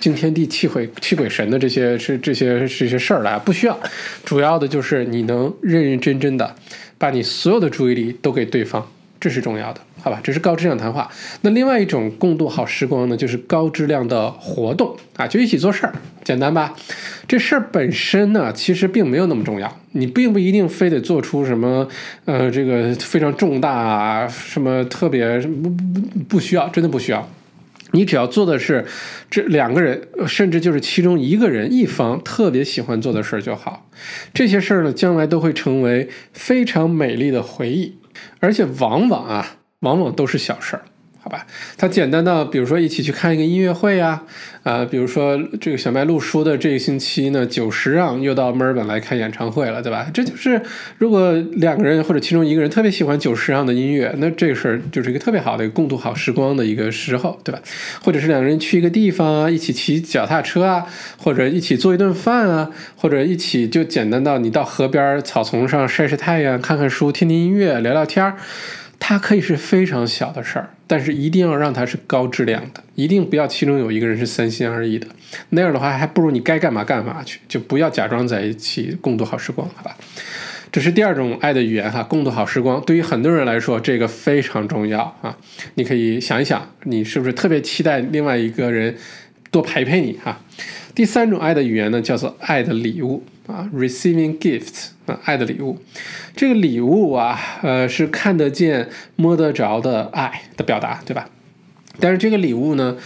[0.00, 3.78] 惊天地泣鬼泣鬼神的这些是这些这些事儿来，不需要。
[4.24, 6.56] 主要的就是你能认认真真的。
[7.00, 8.86] 把你所有的注意力都给对方，
[9.18, 10.20] 这是重要的，好吧？
[10.22, 11.10] 这是高质量谈话。
[11.40, 16.74] 那另外一种共度好时光呢，就是高质量的活动啊，就一起做事儿，简单吧？
[17.26, 21.88] 这事儿本身呢，其实并没有那么重要，你并不一定非得做出什么，
[22.26, 27.26] 呃，这个非常重大啊，什么特别不不不需要，真的不需要。
[27.92, 28.84] 你只要做的是
[29.30, 33.88] 这两个人，甚至就是其中一个人一方特别喜欢做的事儿就好。
[34.32, 37.98] 这些事儿呢，将来都会成为非常美丽的回忆，
[38.38, 40.82] 而且往往啊，往往都是小事儿。
[41.22, 44.22] 好吧，它简单到，比如说一起去看一个音乐会呀，
[44.62, 50.06] 啊，比如说这个小麦录书的这个星期呢，久石让又到墨尔本来开演唱会了，对吧？
[50.14, 50.60] 这就是
[50.96, 57.60] 如果两个人或者其中一个人特别喜欢久石让的音乐，那这个事儿就是一个特别好的共度好时光的一个时候，对吧？
[58.02, 60.86] 或者是两个人去一个地方啊，一起骑脚踏车啊，
[61.18, 68.36] 或者一起做一顿饭啊，或者一起就简单到你到河边草丛上晒晒太阳、看看书、听听音乐、聊聊天儿。
[69.00, 75.08] 它可以是非常小的事儿，但是一定要让它是高质量的，一定不要其中有一个人是三心二意的，
[75.48, 79.96] 那样的话还不如你该干嘛干嘛去，就不要假装在一起共度好时光，好吧？
[80.70, 82.80] 这是第二种爱的语言哈，共度好时光。
[82.82, 85.36] 对于很多人来说，这个非常重要啊！
[85.74, 88.94] 你可以想一想，你是不是特别期待另外一个人
[89.50, 90.40] 多陪陪你哈？
[90.94, 93.24] 第三种爱的语言呢，叫做爱的礼物。
[93.50, 95.78] 啊，receiving gift 啊，爱的礼物，
[96.36, 101.28] 这个礼物啊，呃，是看得见、摸得着的爱的表达，对吧？
[101.98, 102.96] 但是这个礼物呢？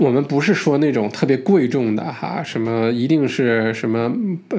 [0.00, 4.10] 我们不是说那种特别贵重的哈，什么一定是什么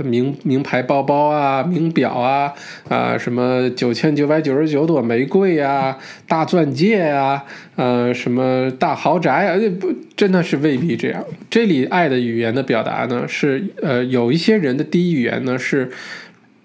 [0.03, 2.53] 名名牌包包啊、名表啊
[2.87, 7.43] 啊，什么九千九百九十九朵玫瑰呀、大钻戒呀，
[7.75, 11.25] 呃，什么大豪宅啊，不，真的是未必这样。
[11.49, 15.89] 这里爱的语言的表达呢，是呃，有一些人的第一语言呢是，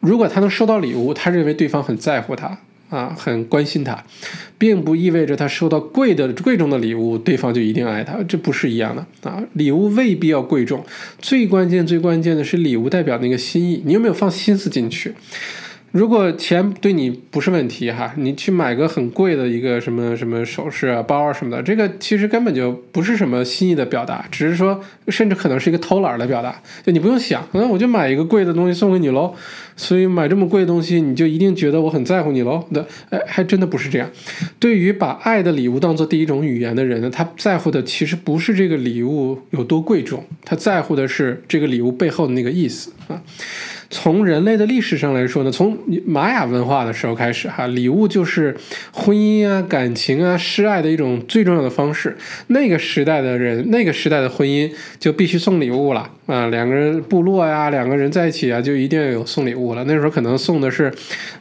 [0.00, 2.58] 如果他能收到礼物，他认为对方很在乎他。
[2.88, 4.04] 啊，很关心他，
[4.58, 9.42] 并不意味着他收到贵的贵重的礼物，对方就一定爱他，这不是一样的啊。
[9.54, 10.84] 礼物未必要贵重，
[11.18, 15.14] 最关键最关键的是礼物代表那个心意，你有没有放心思进去？
[15.96, 26.60] 如果钱对你不是问题哈，你去买个很贵的一个什么什么首饰啊、包啊什么的，这个其实根本就不是什么心意的表达，只是说，甚至可能是一个偷懒的表达。
[26.84, 29.34] 就你不用想，那我就买一个贵的东西送给你喽。
[29.74, 32.62] 所以买这么贵的东西，你就一定觉得我很在乎你喽？
[32.70, 34.10] 那哎，还真的不是这样。
[34.58, 43.22] 对于把爱的礼物当做第一种语言的人呢，他在乎的其实不是这个礼物有多贵重，他在乎的是这个礼物背后的那个意思啊。
[43.88, 48.56] 从人类的历史上来说呢，从玛雅文化的时候开始，哈，礼物就是
[48.92, 52.16] 婚姻啊、感情啊、示爱的一种最重要的方式。
[52.48, 59.84] 那个时代的人，那个时代的婚姻就必须送礼物了啊，两个人部落呀，两个人在一起啊，就一定要有送礼物了。
[59.84, 60.92] 那时候可能送的是，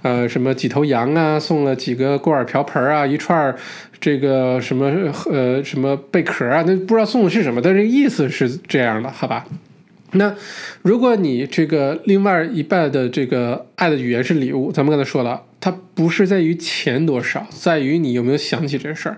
[0.04, 3.54] 呃，什么几头羊啊，送了几个锅碗瓢盆啊，一串
[4.00, 4.86] 这个什么
[5.32, 9.46] 呃什么贝壳啊，那不知道送的是什么，但是意思是这样的，好吧？
[10.12, 10.34] 那
[10.82, 19.18] 如果你这个另外一半的这个爱的语言是礼物，咱们刚才说了，它不是在于钱多少，在于你有没有想起这事儿。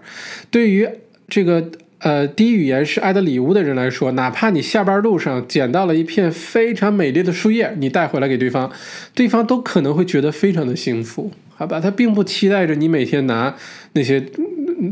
[0.49, 0.89] 对于
[1.27, 1.69] 这个
[1.99, 8.71] 呃第一语言是爱的礼物的人来说，哪怕你下班路上捡到了一片非常美丽的树叶，你带回来给对方，
[9.13, 11.79] 对方都可能会觉得非常的幸福，好吧？
[11.79, 13.55] 他并不期待着你每天拿
[13.93, 14.25] 那些。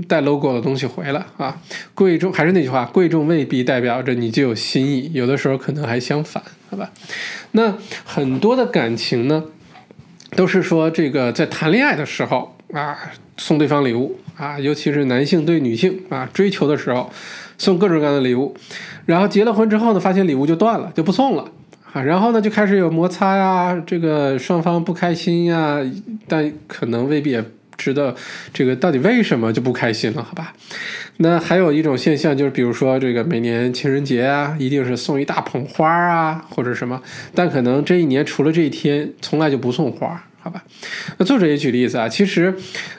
[0.07, 1.61] 带 logo 的东西回来啊，
[1.93, 6.91] 贵重还是那句话，贵重未必代表着你就有心意，有的时候可能还相反，好吧？
[7.51, 9.43] 那很多的感情呢，
[10.35, 12.97] 都是说这个在谈恋爱的时候啊，
[13.37, 17.11] 送对方礼物啊，尤其是男性对女性啊追求的时候，
[17.57, 18.55] 送各种各样的礼物，
[19.05, 21.51] 然后结了婚之后呢，发现礼物就断了，就不送了
[21.93, 25.79] 啊，然后呢就开始有摩擦呀，这个双方不开心呀，
[26.27, 27.45] 但可能未必也。
[27.77, 28.15] 知道
[28.53, 30.23] 这个到底为什么就不开心了？
[30.23, 30.53] 好吧，
[31.17, 37.01] 那还有一种现象就是，比如说这个每年情人节啊，一定是送一大捧花啊，或者什么，
[37.33, 40.63] 但可能这一年除了这一天，从来就不送花，好吧？
[41.17, 42.53] 那作者也举例子啊，其实，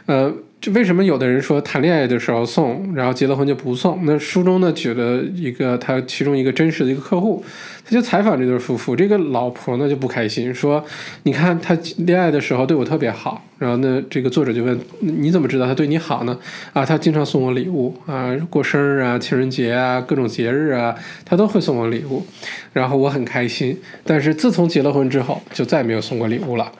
[0.07, 0.34] 呃。
[0.59, 4.01] 就为什么有的人说谈恋爱的时候送，然后结了婚就不送？
[4.05, 7.44] 那书中呢举了一个他其中一个真实的一个客户，
[7.84, 10.82] 他就采访这对夫妇，这个老婆呢就不开心，说
[11.24, 16.36] 你看他恋爱的时候对我特别好，然后呢这个作者就问你怎么知道他对你好呢？
[16.72, 22.26] 啊，他经常送我礼物啊，过生日啊、情人节啊、各种节日啊，他都会送我礼物，
[22.72, 23.78] 然后我很开心。
[24.05, 26.72] 但是自从结了婚之后，就再也没有送过礼物了。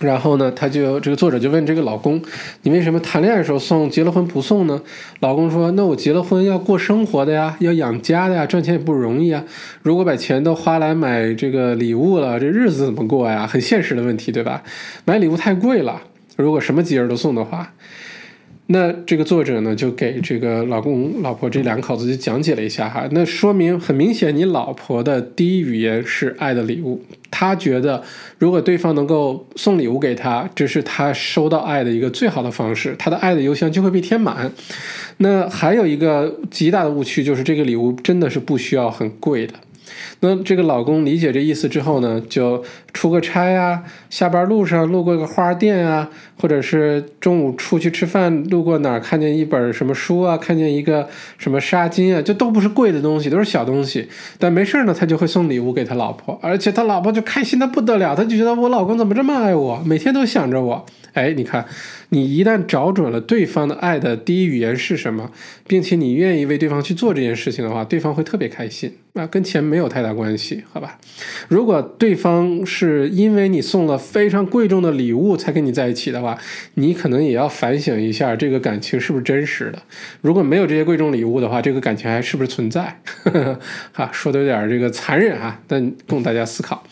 [0.00, 2.22] 然后呢，他就这个作者就问这个老公
[2.62, 4.80] ：“你为什么谈恋爱的时候送，结了婚不送呢？”
[5.20, 9.44] 老公说：“那我结了婚要过生活的呀，要养家的呀，赚钱也不容易啊。
[9.82, 13.46] 如果把钱都花来买这个礼物了，这日子怎么过呀？
[13.46, 14.62] 很现实的问题，对吧？
[15.04, 16.00] 买礼物太贵了，
[16.36, 17.72] 如果什么节日都送的话。”
[18.70, 23.08] 那这个作者呢，就给这个老公、老婆这两口子就讲解了一下哈。
[23.12, 27.02] 那说明很明显，你老婆的第一语言是爱的礼物。
[27.30, 28.02] 她觉得，
[28.38, 34.52] 如果对方能够送礼物给她，这是她收到爱的一个最好的方式，她的爱的邮箱就会被填满。
[35.16, 39.54] 那还有一个极大的误区，就是这个礼物真的是不需要很贵的。
[40.20, 42.62] 那这个老公理解这意思之后呢，就
[42.92, 46.08] 出个差啊，下班路上路过个花店啊，
[46.40, 51.08] 或者是中午出去吃饭路过哪儿看见一本什么书啊，看见一个
[51.38, 54.08] 什么纱巾啊，就都不是贵的东西，都是小东西。
[54.38, 60.86] 但没事呢，他就会送礼物给他老婆，而且他老婆就开心的不得了，他就觉得我老公怎么这么爱我，每天都想着我。
[61.14, 61.64] 哎，你看，
[62.10, 65.30] 你一旦找准了对方的爱的第一语言是什么，
[65.66, 68.96] 并且你愿意为对方去做这件事情的话，对方会特别开心。
[69.14, 70.98] 啊，跟钱没有太大关系，好吧？
[71.48, 76.38] 如果对方是因为你送了非常贵重的礼物才跟你在一起的话，
[76.74, 79.82] 你可能也要反省一下这个感情是不是真实的。
[80.20, 83.00] 如果没有这些贵重礼物的话，这个感情还是不是存在？
[83.92, 86.84] 哈，说的有点这个残忍啊，但供大家思考。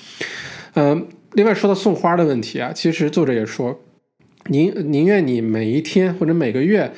[0.75, 3.81] 嗯，另外说到送花的问题啊，其实作者也说。
[4.49, 6.93] 宁宁愿你每一天或者每个月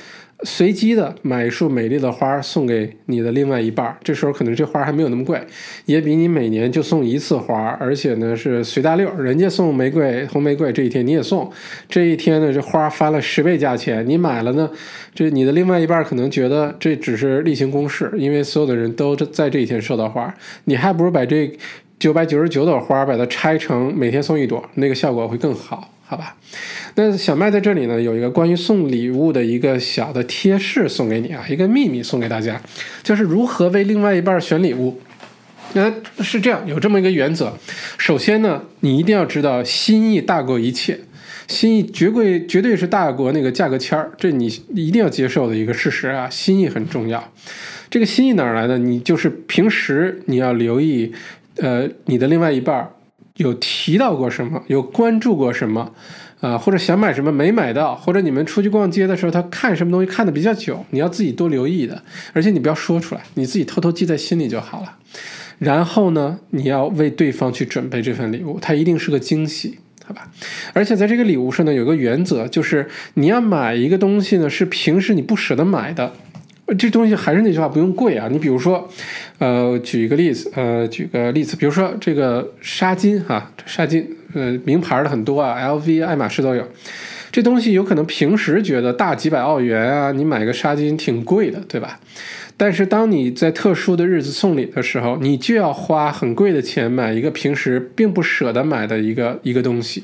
[0.45, 5.41] 随机的买一束美丽的花送给你的另外一半，这时候可能这花还没有那么贵，
[5.87, 11.51] 也比你每年就送一次花，而且呢是随大溜，人家送玫瑰红玫瑰这一天你也送，
[11.89, 14.71] 这一天呢这花翻了十倍价钱，你买了呢，
[15.13, 20.33] 这你的另外一半可能觉得这只是例行公事，因为所有的人都在这一天收到花，
[20.67, 21.51] 你还不如把这
[21.99, 25.93] 九百九十九朵花把它拆成每天送一朵，那个效果会更好。
[26.11, 26.35] 好吧，
[26.95, 32.59] 那小麦在这里呢，有一个关于送礼物的一个小的贴士送给你啊，一个秘密送给大家，
[33.03, 34.99] 就是如何为另外一半选礼物。
[35.75, 35.93] 那
[36.23, 37.53] 是这样，有这么一个原则。
[37.99, 40.99] 首先呢，你一定要知道心意大过一切，
[41.47, 46.27] 心意绝对绝对是大过那个价格签儿，这你一定要接受的一个事实啊。
[46.31, 47.31] 心意很重要，
[47.91, 48.79] 这个心意哪来的？
[48.79, 51.13] 你就是平时你要留意，
[51.57, 52.89] 呃，你的另外一半。
[53.39, 55.93] 有提到过什么，有关注过什么，
[56.41, 64.97] 啊，或者想买什么没买到，或者你们出去逛街的时候他看什么东西看的比较久，你要自己多留意的，而且你不要说出来，你自己偷偷记在心里就好了。
[65.59, 69.79] 然后呢，你要为对方去准备这份礼物，它一定是个惊喜。
[70.05, 70.31] 好吧，
[70.73, 76.13] 而且在这个礼物上呢，有个原则，就是你要买一个东西呢，是平时你不舍得买的。
[76.77, 78.29] 这东西还是那句话，不用贵啊。
[78.31, 78.89] 你比如说，
[79.39, 84.05] 呃，举一个例子，呃，举个例子，比如说这个纱巾哈，纱巾，
[84.35, 86.67] 呃，名牌的很多啊，LV、爱马仕都有。
[87.31, 92.01] 这东西有可能平时觉得大几百澳元啊，你买个纱巾挺贵的，对吧？
[92.57, 100.03] 但是当你在特殊的日子送礼的时候，你就要花很贵的钱买一个平时并不舍得买的一个一个东西。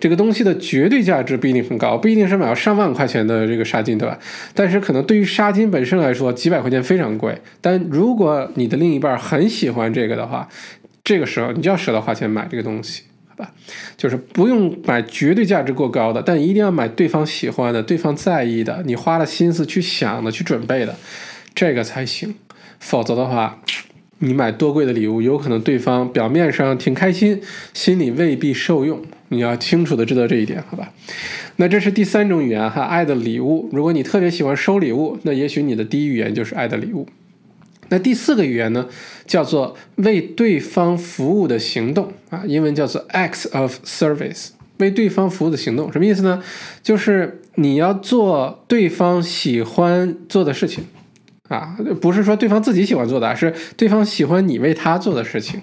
[0.00, 4.18] 这个东西的绝对价值不一定很高，不一定是买了上万块钱的这个纱巾，对吧？
[4.54, 7.36] 但是可能对于纱巾本身来说，几百块钱非常贵。
[7.60, 10.48] 但如果你的另一半很喜欢这个的话，
[11.02, 13.50] 这个时候你就要舍得花钱买这个东西，好吧？
[13.96, 20.94] 就是不用买绝对价值过高的，但一定要买对方喜欢的、对方在意的、你花了心思去想的、去准备的。
[21.54, 22.34] 这个才行，
[22.78, 23.60] 否则的话，
[24.18, 27.40] 你买多贵的礼物，有可能对方表面上挺开心，
[27.74, 29.02] 心里未必受用。
[29.28, 30.92] 你要清楚的知道这一点，好吧？
[31.56, 33.68] 那这是第三种语言哈，爱的礼物。
[33.72, 37.06] 如果你特别喜欢收礼物，那也许你的第一语言就是爱的礼物。
[37.90, 38.86] 那第四个语言呢，
[39.26, 44.48] 叫做为对方服务的行动啊，英文叫做 acts of service，
[44.78, 46.42] 为对方服务的行动，什么意思呢？
[46.82, 50.84] 就是你要做对方喜欢做的事情。
[51.48, 55.62] 啊，不是说对方自己喜欢做的，是对方喜欢你为他做的事情。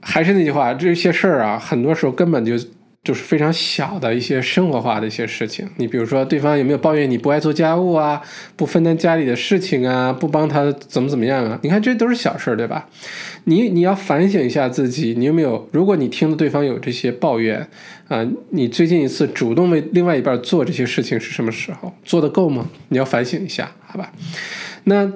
[0.00, 2.52] 还是那句话，这些事儿啊，很多时候根本就
[3.04, 5.68] 就是非常小的一些生活化的一些事情。
[5.76, 8.20] 你比如说，对方有没有抱怨你不爱做家务啊，
[8.56, 11.58] 不分担家里的事情啊，不帮他怎么怎么样啊？
[11.62, 12.86] 你看，这都是小事儿，对吧？
[13.44, 15.68] 你你要反省一下自己，你有没有？
[15.72, 17.66] 如果你听到对方有这些抱怨
[18.08, 21.94] 啊，你最近一次主动为另外一半做这些事情是什么时候？
[22.04, 22.68] 做的够吗？
[22.88, 24.12] 你要反省一下，好吧？
[24.84, 25.10] 那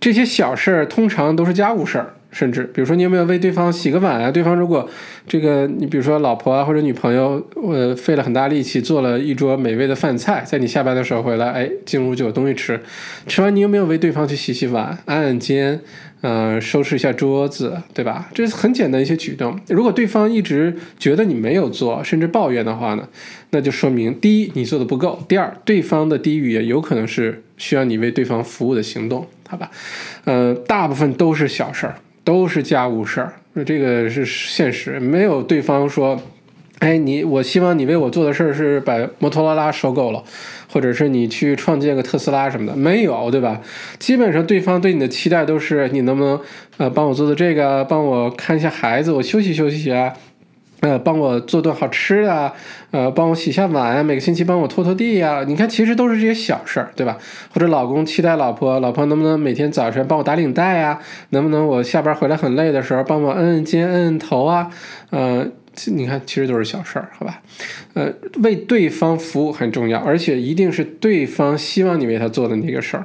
[0.00, 4.30] 这些小事儿通常都是家务事儿，甚至比如说你有没有为对方洗个碗啊？
[4.30, 4.86] 对方如果
[5.26, 12.78] 这个你比如说老婆啊或者女朋友，呃，费了很大力气做了一桌美味的饭菜，在你下班的时候回来，哎，进屋就有东西吃，
[13.26, 15.80] 吃完你有没有为对方去洗洗碗、按按肩？
[16.22, 18.28] 嗯，收拾一下桌子，对吧？
[18.34, 19.58] 这是很简单一些举动。
[19.68, 23.08] 如果对方一直觉得你没有做，甚至抱怨的话呢，
[23.50, 29.70] 那就说明第一你做的不够，第二对方的低语也有可能是需要你为对方服务的行动，好吧？
[30.24, 31.96] 呃，大部分都是小事儿，
[32.26, 36.20] 都是家务事儿，那这个是现实，没有对方说。
[36.80, 40.22] 哎，你我希望你为我做的事儿是把摩托罗拉收购了，
[40.70, 43.62] 或者是你去创建个特斯拉什么的，没有，对吧？
[43.98, 46.38] 基本上对方对你的期待都是你能不能
[46.76, 50.12] 呃帮我做做这个，帮我看一下孩子，我休息休息啊，
[50.86, 52.52] 呃，帮我做顿好吃的，
[52.92, 55.44] 呃，帮我洗下碗啊，每个星期帮我拖拖地呀。
[55.44, 57.18] 你看，其实都是这些小事儿，对吧？
[57.52, 61.00] 或者老公期待老婆，老婆能不能每天早晨帮我打领带啊？
[61.30, 64.70] 能不能我下班回来很累的时候帮我摁摁肩、摁摁头啊？
[65.10, 65.52] 嗯。
[65.88, 67.42] 你看，其实都是小事儿，好吧？
[67.92, 68.10] 呃，
[68.42, 73.04] 为对方服务很重要，而且一定是对方希望你为他做的那个事儿。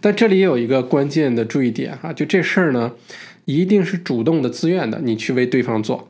[0.00, 2.90] 但这里有一个关键的注意点哈，就这事儿呢，
[3.44, 6.07] 一定是主动的、自愿的，你去为对方做，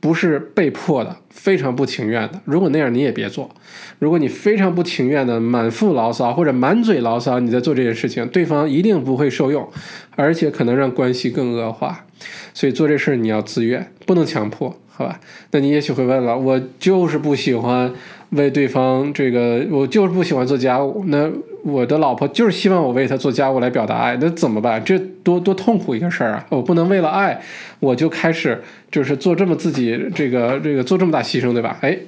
[0.00, 2.40] 不是被迫的、非常不情愿的。
[2.44, 3.50] 如果那样，你也别做。
[3.98, 9.68] 如果你非常不情愿的、满腹牢骚或者满嘴牢骚，你在做这件事情，对方一定不会受用，
[10.14, 12.06] 而且可能让关系更恶化。
[12.54, 14.78] 所以做这事儿你要自愿，不能强迫。
[14.96, 15.20] 好吧，
[15.50, 17.92] 那你也许会问了，我就是不喜欢
[18.30, 21.04] 为对方这个，我就是不喜欢做家务。
[21.08, 21.30] 那
[21.64, 24.82] 我的老婆就是希望我为她做家务来表达爱，那怎么办？
[24.82, 26.46] 这多多痛苦一个事儿啊！
[26.48, 27.38] 我不能为了爱，
[27.78, 31.76] 我就开始就是做这么自己这个这个做这么大牺牲，对吧？
[31.82, 31.98] 哎，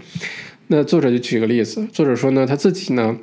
[0.68, 3.14] 那作者就举个例子，作者说呢，他自己呢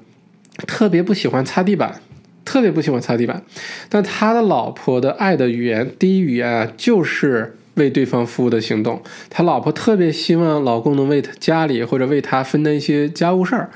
[0.68, 2.02] 特别不喜欢擦地板，
[2.46, 3.42] 特别不喜欢擦地板，
[3.90, 7.56] 但他的老婆的爱的语言，第一语言啊就是。
[7.76, 13.70] 为对方服务的行动，他老婆特别希望老公能为他家里或者为他分担一些家务事儿，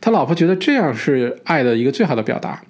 [0.00, 2.62] 他老婆觉得这样是爱的一个最好的表达。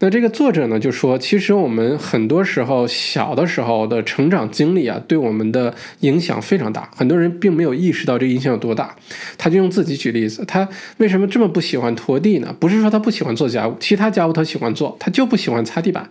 [0.00, 8.94] 那这个作者呢就说，其实我们很多时候小的时候的成长经历啊，对我们的影响非常大，很多人并没有意识到这影响有多大。
[9.36, 10.68] 他就用自己举例子，他
[10.98, 12.54] 为什么这么不喜欢拖地呢？
[12.60, 16.08] 不是说他不喜欢做家务，其他家务他喜欢做，他就不喜欢擦地板。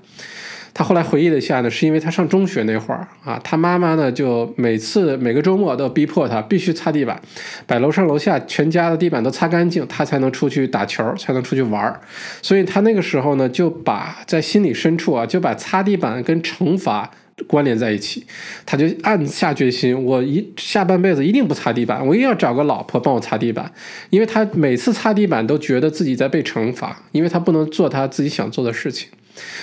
[0.78, 7.20] 他后来回忆了一下呢，是因为他上中学那会儿啊，他妈妈呢就每次每个周末都逼迫他必须擦地板，
[7.66, 12.00] 把楼上楼下全家的地板都擦干净，他才能出去打球，才能出去玩儿。
[12.44, 17.10] 所以他那个时候呢，就把在心里深处啊，就把擦地板跟惩罚
[17.48, 18.28] 关联在一起，
[18.64, 23.72] 他就暗下决心，我一下半辈子一定不擦地板，我一定要找个老婆帮我擦地板，
[24.12, 29.10] 因为他每次擦地板都觉得自己在被惩罚，因为他不能做他自己想做的事情。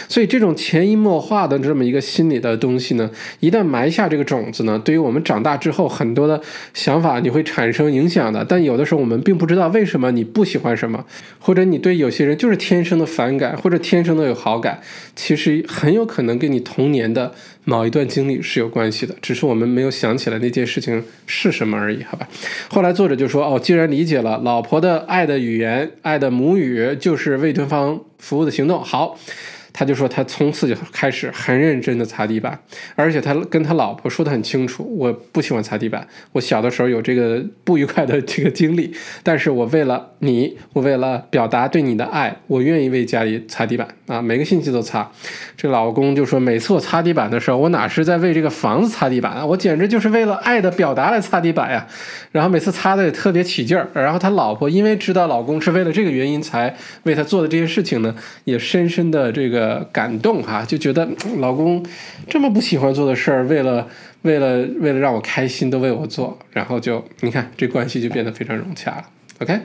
[0.09, 3.11] 所以这种潜移默化的这么一个心理的东西呢，
[3.41, 6.41] 一旦埋下这个种子呢，对于我们长大之后很多的
[6.73, 8.45] 想法你会产生影响的。
[8.45, 11.05] 但有的时候我们并不知道为什么你不喜欢什么，
[11.39, 14.81] 或者你对有些人就是天生的反感，或者天生的有好感，
[15.15, 17.33] 其实很有可能跟你童年的
[17.65, 22.29] 某一段经历是有关系的，只是我们没有想起来那件事情是什么而已，好吧？
[22.69, 29.19] 后来作者就说：“哦，既然理解了老婆的爱的语言，爱的母语就是为对方服务的行动，好。”
[29.77, 32.57] 他就说，他从此就开始很认真的擦地板，
[32.95, 38.95] 而且他跟他老婆说的很清楚，我不喜欢擦地板，我小的时候有这个不愉快的这个经历，
[39.25, 45.11] 但是我为了你，我为了表达对你的爱，我愿意为家里擦地板啊，每个星期都擦。
[45.57, 51.85] 这老公就说，每次我擦地板的时候，我哪是在为这个房子擦地板啊，我简直就是为了爱的表达来擦地板呀。
[52.31, 56.73] 然后每次擦的也特别起劲儿，然后他老婆因为知道老公是为了这个原因才
[57.03, 58.15] 为他做的这些事情呢，
[58.45, 59.64] 也深深的这个。
[59.65, 61.09] 呃，感动哈，就觉得
[61.39, 61.83] 老公
[62.29, 63.89] 这么不喜欢做的事儿，为了
[64.23, 69.05] 为了为了让我开心都为我做，然后就你看这关系就变得非常融洽了。
[69.41, 69.59] OK，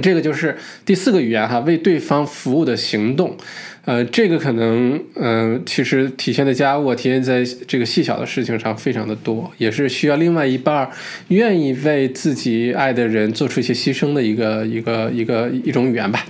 [0.00, 3.36] 这个就是第四个语言哈，为对方服务的行动。
[3.84, 10.88] 呃，这个可能嗯，其实体现在家务，体现在这个细小的事情上非常的多，也是需要另外一半
[11.28, 16.24] 愿意为自己爱的人做出一些牺牲的一个一个一个一种语言吧。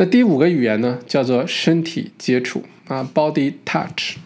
[0.00, 4.16] 那第五个语言呢，叫做身体接触啊，body touch。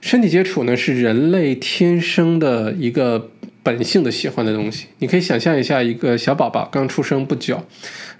[0.00, 3.30] 身体接触呢，是人类天生的一个
[3.62, 4.86] 本性的喜欢的东西。
[4.98, 7.64] 你可以想象一下，一个小宝宝刚出生不久，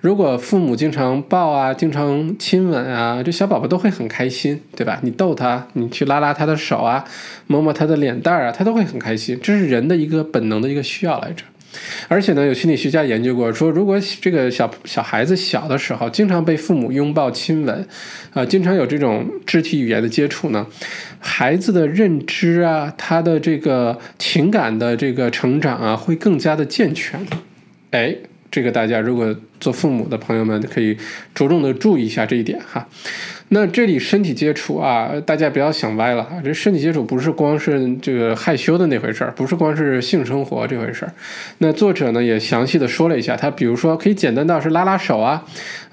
[0.00, 5.00] 如果父母经常抱啊，经常亲吻啊，这小宝宝都会很开心，对吧？
[5.02, 7.04] 你逗他，你去拉拉他的手啊，
[7.48, 9.36] 摸摸他的脸蛋儿啊，他都会很开心。
[9.42, 11.44] 这是人的一个本能的一个需要来着。
[12.08, 17.86] 而且呢，有心理学家研究过，说如果这个小小孩子小的时候经常被父母拥抱、亲吻，
[18.32, 20.66] 啊，经常有这种肢体语言的接触呢，
[21.18, 27.26] 孩子的认知啊，他的这个情感的这个成长啊，会更加的健全。
[27.90, 28.16] 哎，
[28.50, 30.96] 这个大家如果做父母的朋友们可以
[31.34, 32.88] 着重的注意一下这一点哈。
[33.50, 36.40] 那这里身体接触啊，大家不要想歪了啊！
[36.42, 41.12] 这身体接触不是光是这个害羞的那回事儿，不是光是性生活这回事儿。
[41.58, 45.44] 那作者呢也详细的说了一下，他比如说可以简单到是拉拉手啊，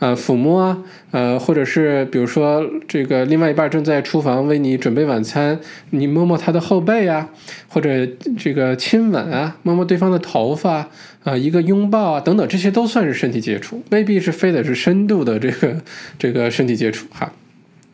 [0.02, 5.60] 呃抚摸啊，呃或者是比如说这个另外一半正在厨房为你准备晚餐，
[5.92, 7.30] 你摸摸他的后背啊，
[7.68, 10.90] 或者这个亲吻啊，摸摸对方的头发
[11.24, 15.78] 啊，一个拥抱啊等等，这些都算是身体接触，未必是非得是深度的这个
[16.18, 17.32] 这个身体接触哈。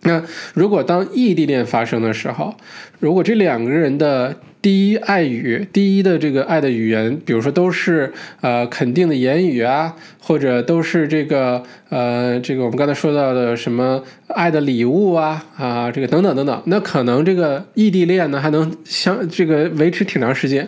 [0.03, 2.55] 那如果当异地恋发生的时候，
[2.99, 20.67] 如果这两个人的第一爱语、第一的这个爱的语言，比如说都是呃肯定的言语啊，或者都是这个呃这个我们刚才说到的什么爱的礼物啊啊这个等等等等，那可能这个异地恋呢还能相这个维持挺长时间。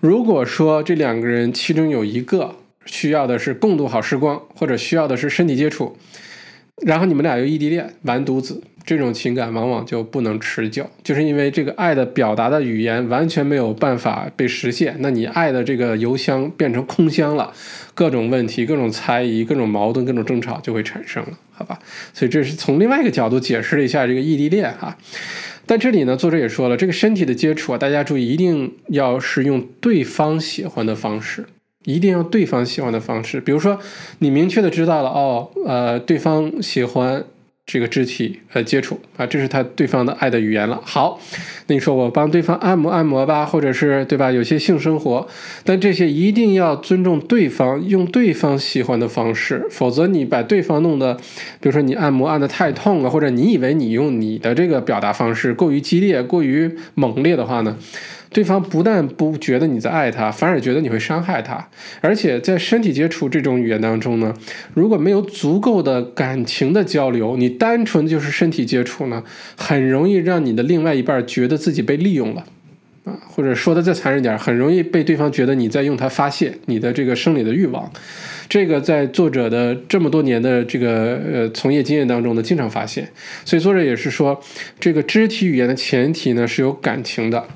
[0.00, 2.56] 如果说这两个人其中有一个
[2.86, 5.96] 需要的是共度好时光，或者需要的是身体接触。
[6.82, 17.52] 然后你们俩又异地恋，完犊子，这种情感往往就不能持久，就是因为这个爱的表达的语言完全没有办法被实现，那你爱的这个邮箱变成空箱了，
[17.94, 21.78] 各种问题、各种猜疑、各种矛盾、各种争吵就会产生了，好吧？
[22.14, 24.96] 所以这是从另外一个角度解释了一下这个异地恋哈。
[25.66, 31.44] 但这里呢，作者也说了，这个身体的接触啊，大家注意，一定要是用对方喜欢的方式。
[31.88, 33.78] 一定要对方喜欢的方式，比如说
[34.18, 37.24] 你明确的知道了哦，呃，对方喜欢
[37.64, 40.78] 这个肢体呃接触啊，这是他对方的爱的语言了。
[40.84, 41.18] 好，
[41.66, 44.30] 那你说我帮对方按摩按摩吧，或者是对吧？
[44.30, 45.26] 有些性生活，
[45.64, 51.14] 但这些一定要尊重对方，用对方喜欢的方式，否则你把对方弄得，
[51.60, 57.78] 比如说你按摩按的太痛了，或者你以为你用你的这个表达方式过于激烈、过于猛烈的话呢？
[58.30, 61.68] 对方不但不觉得你在爱他，反而觉得你会伤害他。
[62.00, 64.34] 而且在身体接触这种语言当中呢，
[64.74, 69.24] 如果没有足够的感情的交流，你单纯就是身体接触呢，
[69.56, 72.44] 很容易让你的另外一半觉得自己被利用了，
[73.04, 77.90] 啊，或者说的再残忍点，很容易被对方觉得你在用它发泄你的这个生理的欲望。
[78.48, 83.06] 这个在作者的这么多年的这个呃从业经验当中呢，经常发现。
[83.44, 84.40] 所以作者也是说，
[84.80, 87.46] 这个肢体语言的前提呢是有感情的。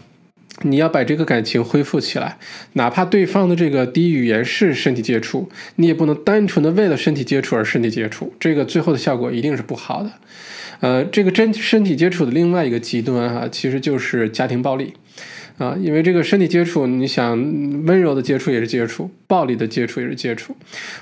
[0.61, 2.36] 你要把这个感情恢复起来，
[2.74, 10.12] 哪怕对方的这个第一语言是身体接触，你也不能单纯的为了身体接触而身体接触，这个最后的效果一定是不好的。
[10.80, 14.94] 呃，这个真身体接触的另外一个极端哈，其实就是家庭暴力。
[15.63, 17.39] 啊，因为这个身体接触，你想
[17.87, 20.57] 温柔的接触也是接触，暴力的接触也是接触。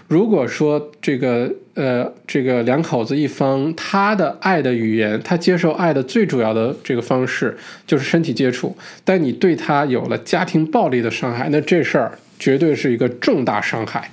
[0.06, 7.56] 如果说这个呃这个两口子一方他的爱的语言，他接受爱的最主要的这个方式
[7.86, 14.10] 就是身体接触，但你对他有了家庭暴力的伤害，那这事儿绝对是一个重大伤害，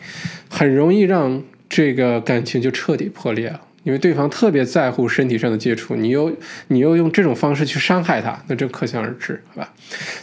[0.47, 3.59] 很容易让这个感情就彻底破裂了。
[3.87, 6.29] 因为对方特别在乎身体上的接触，你又
[6.67, 9.73] 你又用这种方式去伤害他，那这可想而知，好吧？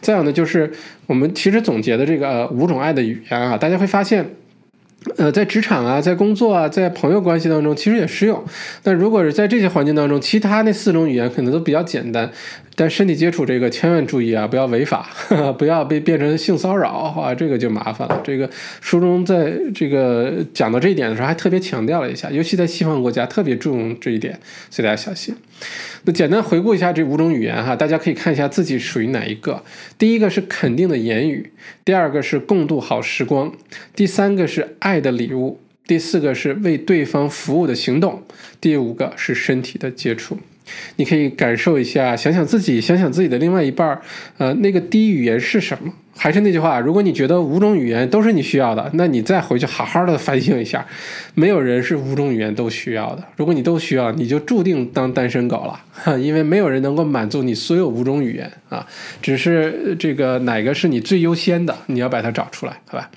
[0.02, 0.70] 再有呢，就是
[1.06, 4.28] 我们其实总结的这个五种爱的语言啊，大家会发现。
[5.16, 8.42] 呃，在职场啊，在工作啊，在朋友关系当中，其实也适用。
[8.82, 12.30] 但如果是在这些环境当中，其他那四种语言可能都比较简单。
[12.76, 15.08] 但身体接触这个千万注意啊，不要违法，
[15.56, 18.20] 不要被变成性骚扰啊，这个就麻烦了。
[18.24, 18.50] 这个
[18.80, 24.40] 书中在这个讲到这一点的时候，还特别强调了一下，尤其在西方国家特别注重这一点，
[24.70, 25.36] 所以大家小心。
[26.04, 29.64] 那简单回顾一下这五种语言哈，大家可以看一下自己属于哪一个。
[29.96, 31.52] 第一个是肯定的言语，
[31.84, 33.52] 第二个是共度好时光，
[33.96, 38.22] 第三个是爱的礼物，第四个是为对方服务的行动，
[38.60, 40.38] 第五个是身体的接触。
[40.96, 44.02] 你可以感受一下，想想自己，想想自己的另外一半儿，
[44.38, 45.92] 呃，那个第一语言是什么？
[46.16, 50.86] 还是那句话，如果你觉得五种语言都是你需要的，那你再回去好好的反省一下。
[51.34, 53.24] 没有人是五种语言都需要的。
[53.36, 55.80] 如果你都需要，你就注定当单身狗了，
[56.18, 58.86] 因为没有人能够满足你所有五种语言啊。
[59.20, 63.10] 只是这个哪个是你最优先的，你要把它找出来，好吧？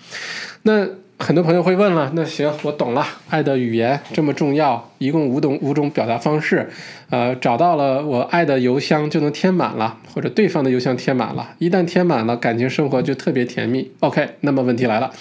[0.63, 0.87] 那。
[1.19, 6.69] 很多朋友会问了，那行，我懂了，爱的语言这么重要，一共五种五种表达方式，
[7.09, 13.91] 呃，找到了我爱的邮箱就能填满了，或者对方的邮箱填满了，一旦填满了，感情生活就特别甜蜜。
[14.01, 15.11] OK，那么问题来了，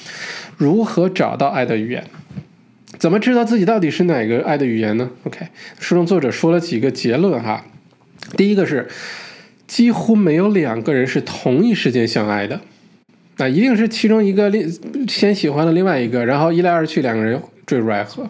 [0.57, 2.05] 如何找到爱的语言？
[2.99, 5.47] 怎么知道自己到底是哪个爱的语言呢？OK，
[5.79, 7.65] 书中作者说了几个结论哈，
[8.37, 8.89] 第一个是
[9.67, 12.61] 几乎没有两个人是同一时间相爱的。
[13.37, 14.75] 那一定是其中一个另
[15.07, 18.27] 先喜欢了另外一个，然后一来二去两个人坠入爱河。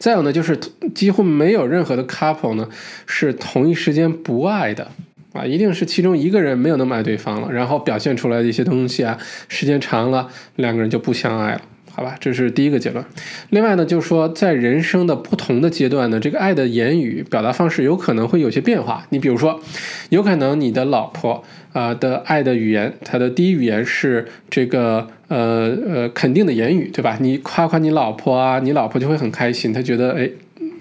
[0.00, 0.58] 再有呢，就是
[0.92, 2.68] 几乎没有任何的 couple 呢
[3.06, 4.90] 是同一时间不爱的
[5.32, 11.60] 啊，一定是其中一个人没有那么爱对方了，然后表现出来的一些东西啊，时间长了两个人就不相爱了。
[11.92, 13.04] 好吧，这是第一个结论。
[13.50, 19.04] 另外呢，就是说，在人生的不同的阶段呢，这个爱的言语表达方式有可能会有些变化。
[19.10, 19.60] 你比如说，
[20.08, 27.18] 有可能你的老婆啊的爱的语言，他的第一语言是这个呃呃肯定的言语，对吧？
[27.20, 30.30] 你夸夸你老婆啊，你老婆就会很开心，她觉得哎。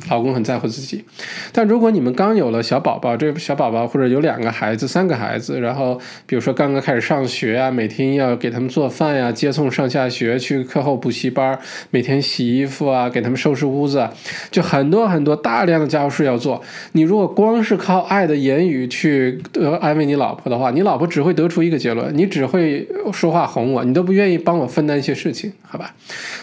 [0.08, 1.04] 老公很在乎自己，
[1.52, 11.60] 但如果你们刚有了小宝宝，这小宝宝或者有两个孩子、三个孩子，然后比如说刚刚开始上学啊，每天要给他们做饭呀、接送上下学、去课后补习班，
[11.92, 14.08] 每天洗衣服啊、给他们收拾屋子，
[14.50, 16.64] 就很多很多大量的家务事要做。
[16.94, 25.94] 你如果光是靠爱的言语去呃安慰你老婆的话，你老婆只会得出一个结论：你只会说话哄我，你都不愿意帮我分担一些事情，好吧？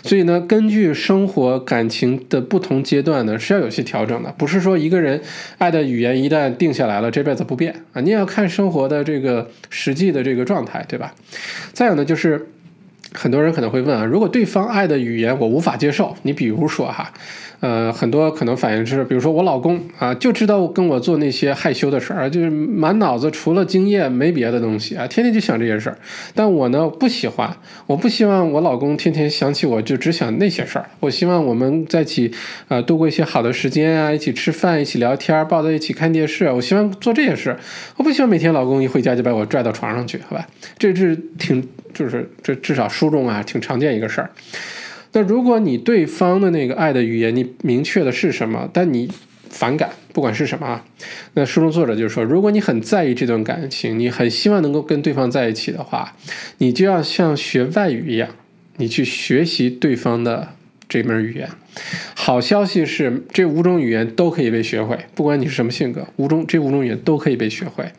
[0.02, 3.38] 所以呢，根据生活感情的不同阶段呢。
[3.46, 5.20] 需要有些调整的，不是说一个人
[5.58, 8.00] 爱的语言一旦定下来了，这辈子不变啊！
[8.00, 11.14] 你也要看生活的这个实际的这个状态，对吧？
[11.72, 12.44] 再有呢，就是
[13.12, 17.12] 很多人可能会问啊，如果对方爱的语言我无法接受，你比如说哈。
[17.60, 25.96] 呃，很多可能反应是，比如说我老公啊，就知道跟我做那些害羞的事儿，就是满脑子除了经验没别的东西啊，天天就想这些事儿。
[26.34, 30.86] 但我呢不喜欢，我不希望我老公天天想起我就只想那些事儿。
[31.00, 32.30] 我希望我们在一起
[32.68, 36.50] 啊度过一些好的时间啊，一起吃饭，一起聊天，抱在一起看电视。
[36.50, 37.56] 我希望做这些事，
[37.96, 40.46] 我不希望每天老公一回家就把我拽到床上去，好吧？
[40.78, 44.30] 这是挺就是这至少书中啊挺常见一个事儿。
[45.16, 49.10] 那如果你对方的那个爱的语言你明确的是什么，但你
[49.48, 50.84] 反感，不管是什么啊，
[51.32, 56.14] 那书中作者就是说，如果你很在意这段感情，你很希望能够跟对方在一起的话，
[56.58, 58.28] 你就要像学外语一样，
[58.76, 60.50] 你去学习对方的
[60.86, 61.48] 这门语言。
[62.14, 67.90] 好消息是，这五种语言都可以被学会，不管你是什么性格，五种这五种语言都可以被学会。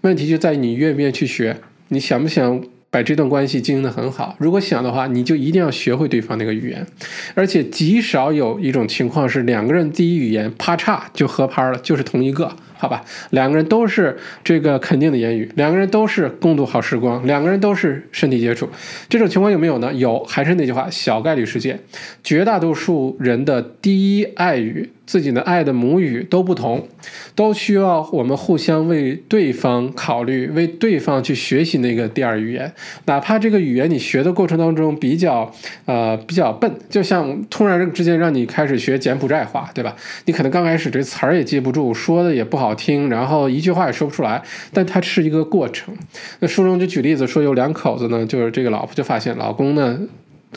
[0.00, 1.56] 问题就在于你愿不愿意去学，
[1.90, 2.60] 你想不想？
[2.94, 4.36] 把这段关系经营的很好。
[4.38, 6.86] 如果想的话，你就一定要学会对方那个语言，
[7.34, 13.04] 而且极少有一种情况是两个人第一语言啪嚓就合拍了，就是同一个好吧？
[13.30, 18.68] 两个人都是这个肯定的言语，两个人都是共度好时光，两个人都是身体接触，
[19.08, 19.92] 这种情况有没有呢？
[19.94, 21.78] 有，还是那句话，小概率事件，
[22.22, 24.90] 绝大多数人的第一爱语。
[25.06, 26.88] 自己的爱的母语都不同，
[27.34, 32.72] 都需要我们互相为对方考虑，为对方去学习那个第二语言。
[33.04, 35.52] 哪怕这个语言你学的过程当中比较
[35.84, 39.94] 呃比较笨，就像突然之间让你开始学柬埔寨话，对吧？
[40.24, 44.42] 你可能刚开始这词儿也记不住，说的也不好好听，然后一句话也说不出来。
[44.72, 45.94] 但它是一个过程。
[46.40, 49.98] 那书中就举例子说，有两口子呢，就是这个老婆就发现老公呢。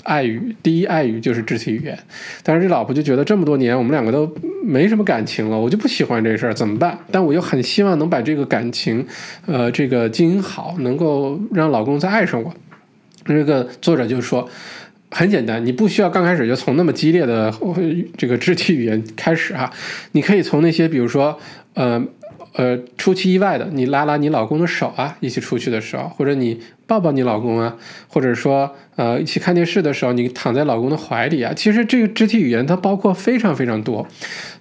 [0.03, 1.97] 爱语第一爱语就是肢体语言，
[2.43, 4.32] 但是这老婆就觉得这么多年我们两个都
[4.64, 6.95] 没什么感情了，我就不喜欢这事儿，怎么办？
[7.10, 9.03] 但我又很希望能把这个感情，
[9.47, 12.53] 呃，这个经营好，能够让老公再爱上我。
[13.26, 14.47] 这个作者就说，
[15.10, 17.51] 很简单，你不需要刚开始就从那么激烈的
[18.16, 19.74] 这个肢体语言开始哈，
[20.12, 21.39] 你可以从那些比如说，
[21.78, 22.04] 呃。
[22.54, 34.08] 呃，出其意外的，你拉拉你老公的手啊，一起出去的时候，或者你抱抱你老公啊，或者说呃，一起看电视的时候，你躺在老公的怀里啊，其实这个肢体语言它包括非常非常多，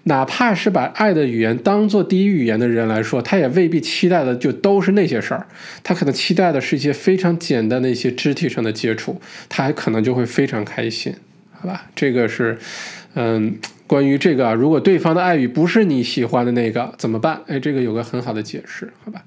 [0.03, 5.47] 哪怕是把爱的语言当做第一语言的人来说，他也未必期待的就都是那些事儿，
[5.83, 11.15] 他可能期待的是一些非常简单的一些肢体上的接触，他还可能就会非常开心，
[11.53, 11.87] 好吧？
[11.95, 12.59] 这个是，
[13.15, 13.57] 嗯。
[13.87, 17.41] 关于这个，如果对方的爱语不是你喜欢的那个，怎么办？
[17.47, 19.23] 哎，这个有个很好的解释，好吧？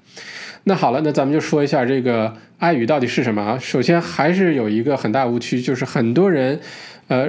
[0.64, 3.58] 那好了，那咱们就说一下这个爱语到底是什么啊？
[3.58, 6.60] 首先还是有一个很大误区，就是很多人，
[7.08, 7.26] 呃，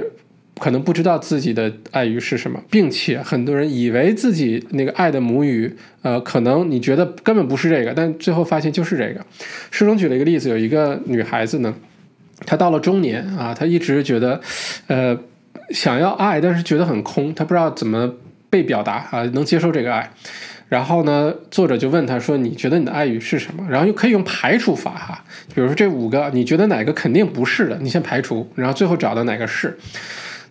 [0.58, 9.24] 可能不知道自己的爱语是什么，并且很多人以为自己那个爱的母语，呃，可能你觉得根本不是这个，但最后发现就是这个。
[9.70, 11.74] 书中举了一个例子，有一个女孩子呢，
[12.44, 14.38] 她到了中年啊，她一直觉得，
[14.88, 15.18] 呃。
[15.72, 18.12] 想要爱，但是觉得很空，他不知道怎么
[18.50, 20.10] 被表达啊，能接受这个爱。
[20.68, 29.78] 然后呢，作者就问他说：“你觉得你的爱语是什么？”然后又可以用排除法哈，比如说这五个，你觉得哪个肯定不是的，你先排除，然后最后找到哪个是。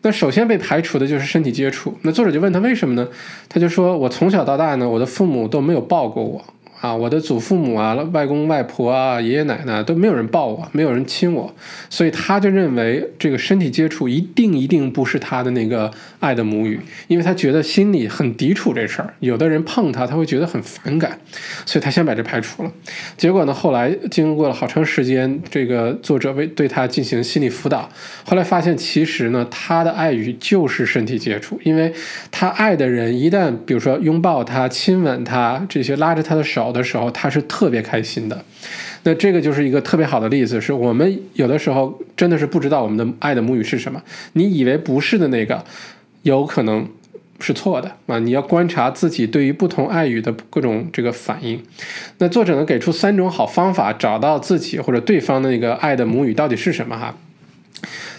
[0.04, 1.98] 那首先被排除的就是身体接触。
[2.04, 3.08] 那作者就问他为什么呢？
[3.50, 6.44] 他就说：“我从小到大呢，我的父母都没有抱过我。”
[6.82, 11.54] 啊，我的祖父母啊、外公外婆啊、爷爷奶奶都没有人抱我，没有人亲我，
[11.92, 19.14] 所以他就认为这个身体接触一定一定不是他的那个爱的母语，因为他觉得心里很抵触这事儿。
[19.20, 21.20] 有的人碰他，他会觉得很反感，
[21.68, 22.72] 所以他先把这排除了。
[23.16, 27.88] 结果呢，后来经过了好长时间，这个作者为对他进行心理辅导，
[28.26, 31.94] 后来发现其实呢，他的爱语就是身体接触，因为
[32.32, 36.71] 他爱的人一旦比如说拥抱他、亲吻他，这些拉着他的手。
[36.72, 38.46] 有的时候，他是特别开心的。
[39.04, 44.02] 那这个就是一个特别好的例子，是我们有的时候真的是不知道我们的爱的母语是什么。
[44.34, 45.66] 你以为不是的那个，
[46.22, 46.88] 有可能
[47.42, 48.20] 是错的啊！
[48.20, 51.62] 你要观察自己对于不同爱语的各种这个反应。
[52.20, 57.18] 那作者呢给出三种好方法，找到自己或者对方的那个爱的母语到底是什么哈。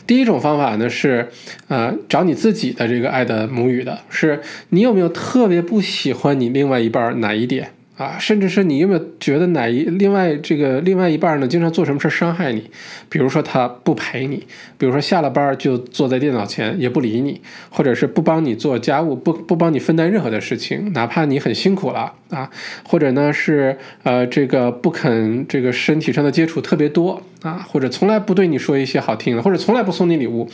[0.05, 1.29] 第一种方法呢是，
[1.69, 7.71] 呃，找你自己的这个爱的母语的，是你有没有特别不喜欢你另外一半哪一点？
[8.03, 12.69] 啊，甚至是你有没有觉得哪一另外这个另外一半呢，经常做什么事伤害你？
[13.09, 14.45] 比如说他不陪你，
[14.77, 17.41] 比如说下了班就坐在电脑前也不理你，
[17.71, 22.51] 或者是不帮你做家务，不不帮你分担任何的事情，哪怕你很辛苦了啊，
[22.85, 30.49] 或者呢是呃这个不肯这个身体上的接触特别多啊，或者从来不对你说一些好听的，或者从来不送你礼物，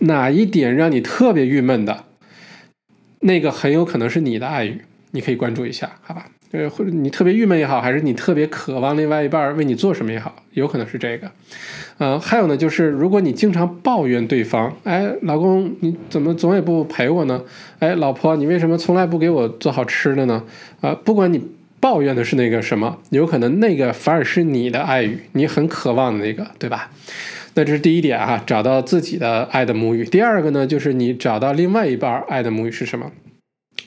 [0.00, 2.04] 哪一点让你特别郁闷的？
[3.20, 4.80] 那个很有可能是你的爱语，
[5.12, 6.26] 你可以关注一下，好吧？
[6.52, 11.30] 呃，或者你特别郁闷也好，还是你特别渴望另外一半为你做什么也好，有可能是这个。
[11.98, 17.42] 呃，还有呢，就是如果你经常抱怨对方，哎，老公你怎么总也不陪我呢？
[17.78, 20.44] 哎，老婆你为什么从来不给我做好吃的呢？
[20.80, 21.42] 啊，不管你
[21.80, 26.90] 抱怨的是那个什么，有可能那个反而是你的爱语，你很渴望的那个，对吧？
[27.54, 30.04] 那这是第一点啊，找到自己的爱的母语。
[30.04, 33.10] 第二个呢，就是你找到另外一半爱的母语是什么？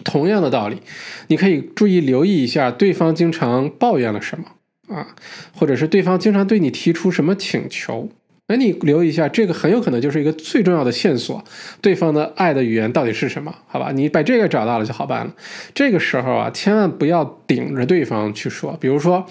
[0.04, 0.82] 同样的道理，
[1.28, 4.46] 你可以注意留意一下对方经常抱怨了什么
[4.96, 5.16] 啊，
[5.54, 8.10] 或者是对方经常对你提出什么请求，
[8.48, 11.44] 哎，你留意一下，这个很有可能就是一个最重要的线索，
[11.82, 13.56] 对方的爱的语言到底是什么？
[13.68, 15.34] 好吧，你把这个找到了就好办了。
[15.74, 19.26] 这个时候啊，千万不要顶着对方去说，比如说，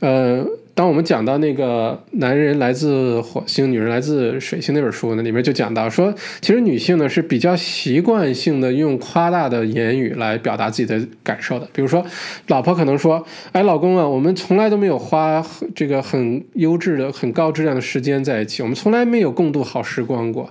[0.00, 0.46] 呃。
[0.78, 11.68] 当我们讲到那个男人来自火星，女人来自水星那本书呢，里面就讲到说，其实女性呢是比较习惯性的用夸大的言语来表达自己的感受的。
[11.72, 12.06] 比如说，
[12.46, 20.48] 老婆可能说：“哎，老公啊，我们从来都没有花这个很优质的、很高质量的时间在一起，我们从来没有共度好时光过。”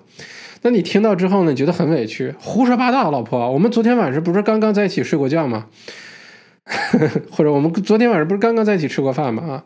[0.63, 5.67] 那你听到之后呢，觉得很委屈，胡说八道，老婆，我们昨天晚上不是刚刚在一起睡过觉吗？
[7.31, 9.41] 或者我们昨天晚上不是刚刚在一起吃过饭吗？
[9.43, 9.63] 啊，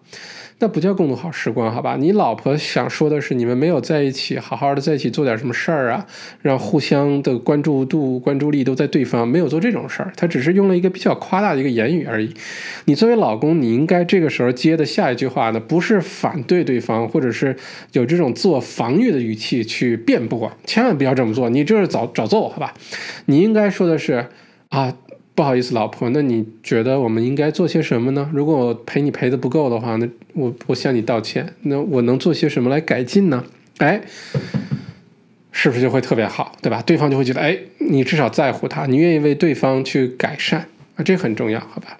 [0.62, 1.97] 那不叫共度好时光，好吧？
[1.97, 6.05] 你老婆想说的是，你们没有在一起好好的在一起做点什么事儿啊，
[6.43, 12.32] 让互相的关注度、关注力都在对方，没有做这种事儿，她只是用了一个比较夸大的一个言语而已。
[12.86, 17.55] 你作为老公，你应该这个时候接的下一句话呢，不是反对对方，或者是
[17.93, 22.72] 有这种自我防御的语气去辩驳，千万不要这么做，你这是找找揍，好吧？
[23.26, 24.28] 你应该说的是
[24.70, 24.95] 啊。
[25.34, 28.29] 不好意思，老婆，那你觉得我们应该做些什么呢？
[28.34, 31.53] 如果我陪你陪的不够的话，那我我向你道歉。
[31.61, 33.43] 那我能做些什么来改进呢？
[33.77, 34.01] 哎，
[35.51, 36.82] 是不是就会特别好，对吧？
[36.82, 41.97] 对方就会觉得，哎，你至少在乎他，你愿意为对方去改善啊，这很重要，好吧？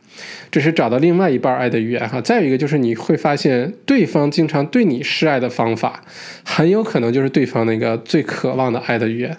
[0.52, 2.20] 这是找到另外一半爱的语言哈。
[2.20, 6.04] 再有一个就是你会发现，对方经常对你示爱的方法，
[6.44, 9.38] 很有可能就是对方那个最渴望的爱的语言。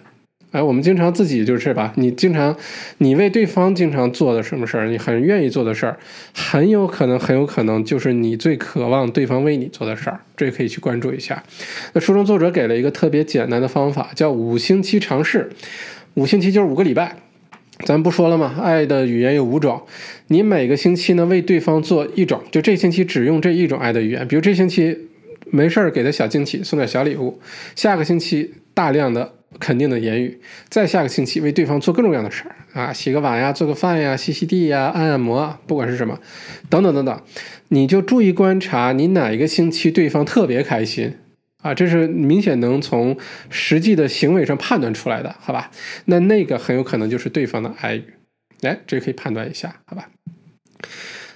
[0.52, 2.54] 哎，我们经常自己就是吧，你经常，
[2.98, 5.98] 你为对方经常做的什么事儿，你很愿意做的事儿，
[6.34, 11.42] 很有可能，很有可能就是你最渴望对方为你做的事儿，这可以去关注一下。
[11.94, 15.48] 那书中作者给了一个特别简单的方法，叫五星期尝试，
[16.14, 17.16] 五星期就是五个礼拜，
[17.86, 18.54] 咱不说了吗？
[18.62, 19.80] 爱的语言有五种，
[20.26, 25.08] 你每个星期呢为对方做一种，就这星期只用这一种爱的语言，比如这星期
[25.50, 27.40] 没事儿给他小惊喜，送点小礼物，
[27.74, 29.32] 下个星期大量的。
[29.58, 36.18] 肯定的言语，再下个星期为对方做各种各样的事儿啊，洗个碗呀，做个饭呀，吸吸地呀，按按摩，不管是什么，
[36.68, 37.22] 等等等等，
[37.68, 41.16] 你就注意观察你哪一个星期对方特别开心
[41.62, 43.16] 啊，这是明显能从
[43.50, 45.70] 实际的行为上判断出来的，好吧？
[46.06, 48.04] 那那个很有可能就是对方的爱语，
[48.62, 50.08] 哎，这可以判断一下，好吧？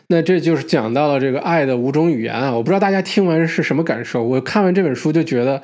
[0.08, 5.62] 那这就是讲到了这个爱的五种语言啊，我不知道大家听完是什么感受，我看完这本书就觉得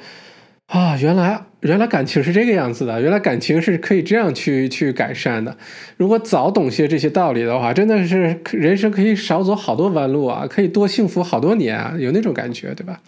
[0.67, 1.43] 啊，原来。
[1.63, 5.57] 原来感情是这个样子的，原来感情是可以这样去去改善的。
[5.97, 13.01] 如果早懂些这些道理的话，真的是人生可以少走好多弯路啊，可以多幸福好多年啊，有那种感觉，对吧？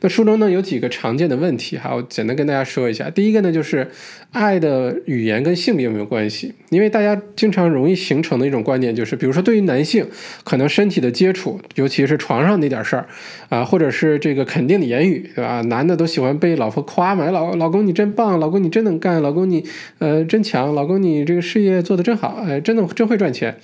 [0.00, 3.08] 那书中呢有几个常见的问题哈，我简单跟大家说一下。
[3.08, 3.88] 第一个呢就是
[4.32, 6.52] 爱的语言跟性别有没有关系？
[6.70, 10.04] 因为大家经常容易形成的一种观念就是，比如说对于男性，
[10.42, 13.06] 可能身体的接触，尤其是床上那点事儿
[13.48, 15.60] 啊，或者是这个肯定的言语，对吧？
[15.62, 17.83] 男的都喜欢被老婆夸嘛，老老公。
[17.86, 19.64] 你真棒，老公你真能干，老公你
[19.98, 23.56] 呃真强，老公你这个事业做得真好，哎，真的真会赚钱。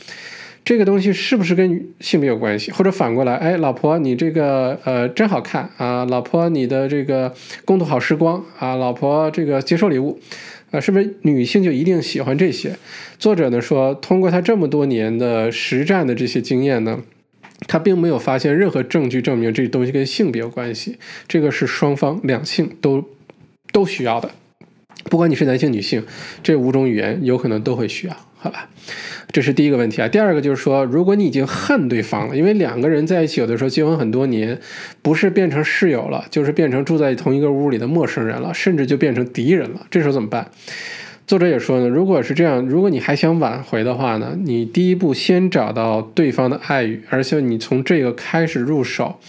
[0.63, 2.71] 这个东西是不是跟性别有关系？
[2.71, 7.33] 或者反过来，哎，老婆你这个呃真好看啊，老婆你的这个
[7.65, 10.21] 共度好时光啊，老婆这个接受礼物
[10.71, 12.77] 啊，是不是女性就一定喜欢这些？
[13.19, 17.01] 作者呢说，通过他这么多年的实战的这些经验呢，
[17.67, 23.03] 他并没有发现任何证据证明这东西跟性别有关系，这个是双方两性都。
[23.73, 24.31] 都需要的，
[25.05, 26.05] 不管你是男性女性，
[26.43, 28.69] 这五种语言有可能都会需要，好吧？
[29.33, 30.09] 这是第一个问题啊。
[30.09, 34.59] 第二个就是说，如果你已经恨对方了，因为两个人在一起，有的时候结婚很多年，
[35.03, 40.51] 不是变成室友了，就是变成住在同一个屋里的陌生人了，甚至就变成敌人了，这时候怎么办？
[41.29, 49.21] 作者也说呢，如果是这样，如果你还想挽回的话呢，你第一步先找到对方的爱语，而且你从这个开始入手。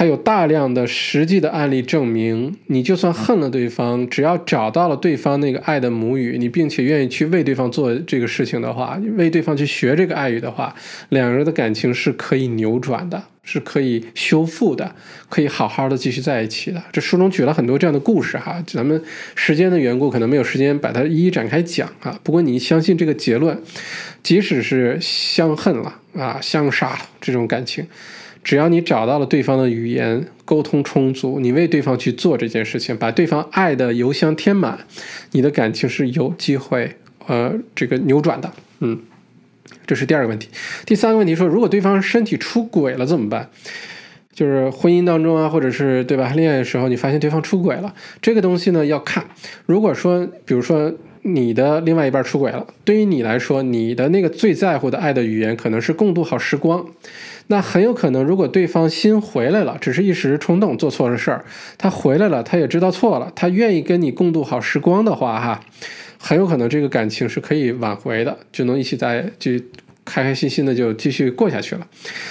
[0.00, 10.74] 他有大量的实际的案例证明，你就算恨了对方，只要找到了对方那个爱的母语，你并且愿意去为对方做这个事情的话，为对方去学这个爱语的话，
[11.10, 14.94] 两人的感情是可以扭转的，是可以修复的，
[15.28, 16.82] 可以好好的继续在一起的。
[16.90, 19.02] 这书中举了很多这样的故事哈，咱们
[19.34, 22.18] 时间的缘故，可能没有时间把它一一展开讲啊。
[22.22, 23.60] 不过你相信这个结论，
[24.22, 27.86] 即使是相恨了啊，相杀了这种感情。
[28.42, 34.86] 只要你找到了对方的语言沟通充足，你为对方去做这件事情，把对方爱的邮箱填满，
[35.32, 38.50] 你的感情是有机会呃这个扭转的。
[38.80, 38.98] 嗯，
[39.86, 40.48] 这是第二个问题。
[40.86, 43.50] 第三个问题说，如果对方身体出轨了怎么办？
[44.32, 49.22] 就是婚姻当中啊，或者是对吧，恋爱的时候你发现对方出轨了，这个东西呢要看。
[49.66, 50.90] 如果说，比如说
[51.22, 56.86] 你的另外一半出轨了，对于你来说，你的那个最在乎的爱的语言可能是共度好时光。
[57.50, 61.44] 那很有可能，如果对方心回来了，只是一时冲动做错了事儿，
[61.76, 65.60] 他回来了，他也知道错了，他愿意跟你共度好时光的话，哈，
[66.16, 69.50] 很有可能这个感情是可以挽回的，就能一起在就
[70.04, 71.84] 开开心心的就继续过下去了。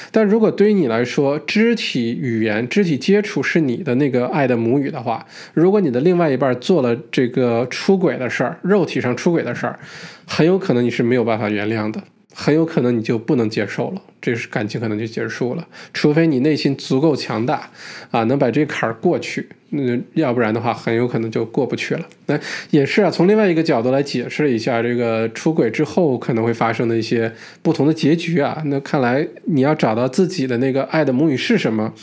[0.10, 9.78] 但如果对于你来说，肢体语言、肢体接触是你的那个爱的母语的话，如果你的另外一半做了这个出轨的事儿，肉体上出轨的事儿，
[10.26, 12.02] 很有可能你是没有办法原谅的。
[12.42, 15.68] 很有可能你就不能接受了，这是感情可能就结束了。
[15.94, 17.70] 除非你内心足够强大，
[18.12, 22.06] 啊，能把这坎儿过去，嗯，要不然的话，很有可能就过不去了。
[22.28, 27.30] 那也是啊，从另外一个角度来解释一下这个出轨之后可能会发生的一些
[27.62, 28.64] 不同的结局啊。
[28.68, 31.94] 那看来你要找到自己的那个爱的母语是什么，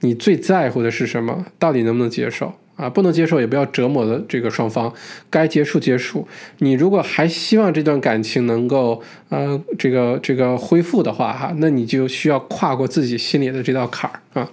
[0.00, 2.52] 你最在乎的是什么，到底能不能接受？
[2.76, 4.92] 啊，不能接受也不要折磨的这个双方，
[5.30, 6.28] 该结束结束。
[6.58, 14.50] 你如果还希望这段感情能够呃这个这个恢复的话哈，那你就需要跨过自己心里的这道坎儿啊。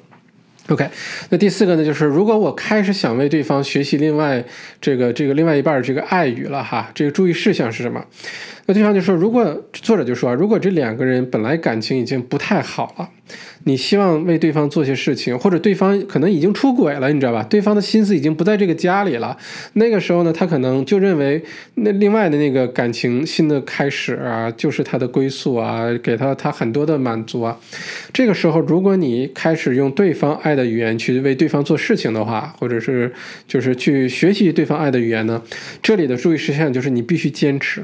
[0.69, 0.87] OK，
[1.29, 4.41] 那第四个呢，就是如果我开始想为对方学习另外
[4.79, 8.05] 这个这个另外一半这个爱语了哈，这个注意事项是什么？
[8.65, 13.09] 那对方就说，如果作者就说，如果这两个人本来感情已经不太好了，
[13.65, 17.43] 你希望为对方做些事情，或者对方可能已经出轨了，你知道吧？
[17.43, 19.37] 对方的心思已经不在这个家里了，
[19.73, 21.43] 那个时候呢，他可能就认为
[21.75, 27.59] 那另外的那个感情新的开始啊，就是他的归宿啊，给他他很多的满足啊。
[28.13, 33.11] 这个时候，如果你开始用对方爱的语言去为对方做事情的话，或者是
[33.45, 35.41] 就是去学习对方爱的语言呢，
[35.81, 37.83] 这里的注意事项就是你必须坚持。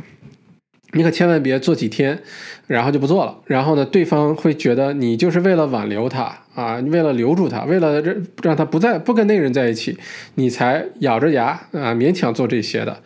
[0.93, 2.19] 你可千万别做几天，
[2.67, 3.37] 然后就不做了。
[3.45, 9.97] 然后呢，对方会觉得你就是为了挽留他啊，为了留住他，为了让让他不再不跟那个人在一起，
[10.35, 13.01] 你才咬着牙啊勉强做这些的。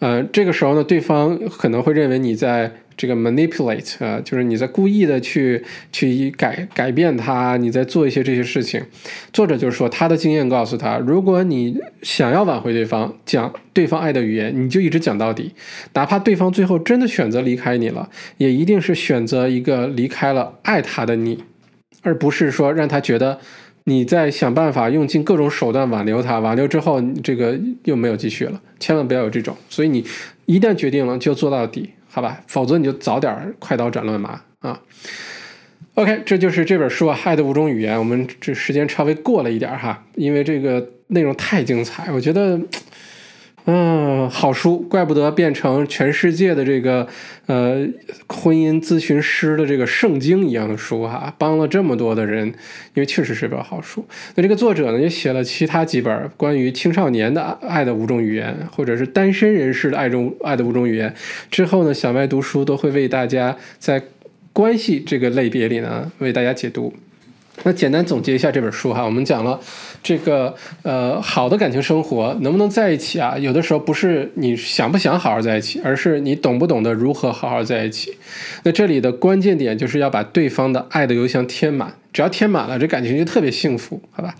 [0.00, 2.72] 呃，这个时候呢，对方可能会认为你在。
[2.96, 8.82] 这个 manipulate 啊，就是你在故意的去去改改变他，你在做一些这些事情。
[9.32, 15.52] 作者就是说，他的经验告诉他，如果你想要挽回对方，讲对方爱的语言，你就一直讲到底，
[15.94, 21.42] 哪怕对方最后真的选择离开你了，也一定是选择一个离开了爱他的你，
[22.02, 23.40] 而不是说让他觉得
[23.84, 29.56] 你在想办法用尽各种手段挽留他，挽留之后这个又没有继续了，千万不要有这种。
[29.68, 30.04] 所以你
[30.46, 31.90] 一旦决定了，就做到底。
[32.14, 34.80] 好吧，否则你就早点快刀斩乱麻啊。
[35.94, 37.96] OK，这就是这本书啊，《爱的五种语言》。
[37.98, 42.60] 我们这时间稍微过了一点哈，因为这个内容太精彩，我觉得。
[43.66, 47.08] 嗯，好书，怪不得变成全世界的这个
[47.46, 47.86] 呃
[48.28, 54.04] 婚姻咨询师的这个圣经一样的书哈，帮了这么多的人，因为确实是本好书。
[54.34, 61.14] 那这个作者呢，也写了其他几本关于青少年的爱的五种语言，或者是单身人士的爱中爱的五种语言。
[61.50, 64.02] 之后呢，小麦读书都会为大家在
[64.52, 66.92] 关系这个类别里呢，为大家解读。
[67.62, 69.58] 那简单总结一下这本书哈，我们讲了
[70.04, 73.36] 这个呃好的感情生活能不能在一起啊？
[73.38, 78.14] 有的时候不是你想不想好好在一起，而是你懂不懂得如何好好在一起。
[78.62, 84.34] 那这里的关键点就是要把对方的爱的邮箱填满，只要填满了，这感情就特别幸福，好吧？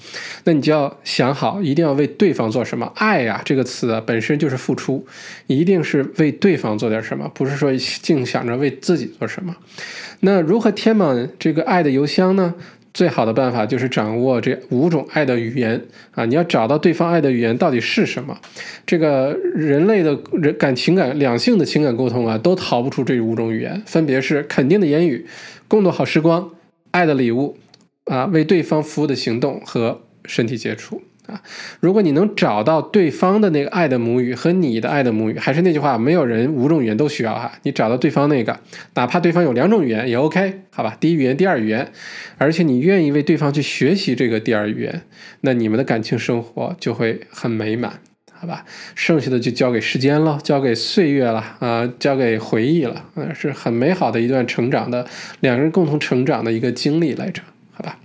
[0.44, 2.92] 那你就要想好，一定要为对方做什么。
[2.96, 5.06] 爱呀这个词啊本身就是付出，
[5.46, 9.56] 一定是为对方做点什么，不是说净想着为自己做什么。
[10.20, 12.54] 那如何填满这个爱的邮箱呢？
[12.94, 15.82] 最好的办法就是掌握这五种爱的语言
[16.12, 16.24] 啊！
[16.24, 18.38] 你要找到对方爱的语言到底是什么？
[18.86, 25.26] 这个人类的人感情感两性的情感沟通啊，都逃不出这五种语言，分别是肯定的言语、
[25.66, 26.48] 共度好时光、
[26.92, 27.58] 爱的礼物
[28.04, 31.02] 啊、为对方服务的行动和身体接触。
[31.26, 31.40] 啊，
[31.80, 37.52] 如果你能找到对方的那个爱的母语和你的爱的母语，还是那句话，没有人五种语言都需要哈。
[37.62, 38.60] 你找到对方那个，
[38.94, 40.96] 哪怕对方有两种语言也 OK，好吧？
[41.00, 41.90] 第一语言，第二语言，
[42.36, 45.02] 而且你愿意为对方去学习这个第二语言，
[45.40, 48.00] 那你们的感情生活就会很美满，
[48.30, 48.64] 好吧？
[48.94, 55.06] 剩下的就交给时间了，交给岁月了啊，交给回忆了，嗯，是很美好的一段成长的
[55.40, 57.40] 两个人共同成长的一个经历来着，
[57.72, 57.98] 好吧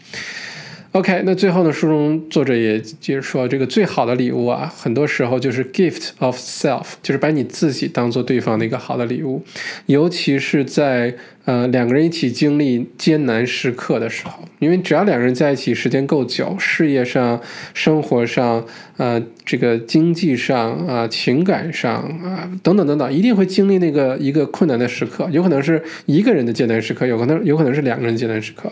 [0.92, 9.44] ？OK，那最后呢，书中作者也就是说，这个最好的礼物啊，很多时候就是 gift of self，就是把你自己当做对方的一个好的礼物，
[9.86, 11.14] 尤其是在
[11.46, 17.40] 呃两个人一起经历艰难时刻的时候，因为只要两个人在一起时间够久，事业上、
[17.76, 18.66] 生活上、
[18.98, 28.72] 呃这个经济上啊、情感上啊等等等等，一定会经历那个一个困难的时刻，有可能是一个人的艰难时刻，有可能有可能是两个人艰难时刻。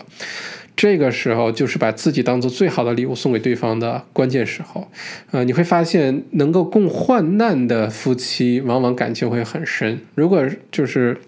[0.78, 4.88] 这个时候就是把自己当做最好的礼物送给对方的关键时候，
[5.32, 9.98] 呃，你会发现能够共患难的夫妻，往往感情会很深。
[10.14, 11.18] 如果就是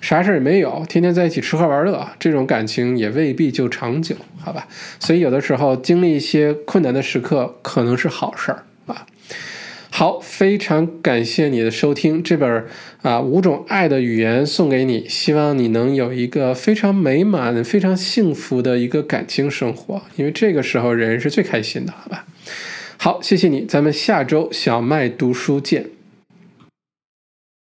[0.00, 4.68] 啥事儿也没有，天天在一起吃喝玩乐，这种感情也未必就长久，好吧？
[5.00, 8.62] 所以有的时候经历一些困难的时刻，可能是好事儿。
[9.94, 12.64] 好，非常感谢你的收听，这本
[13.02, 22.24] 啊五种爱的语言送给你，希望你能有一个非常美满、非常幸福的一个感情生活，因为这个时候人是最开心的，好吧？
[22.96, 25.90] 好，谢谢你，咱们下周小麦读书见。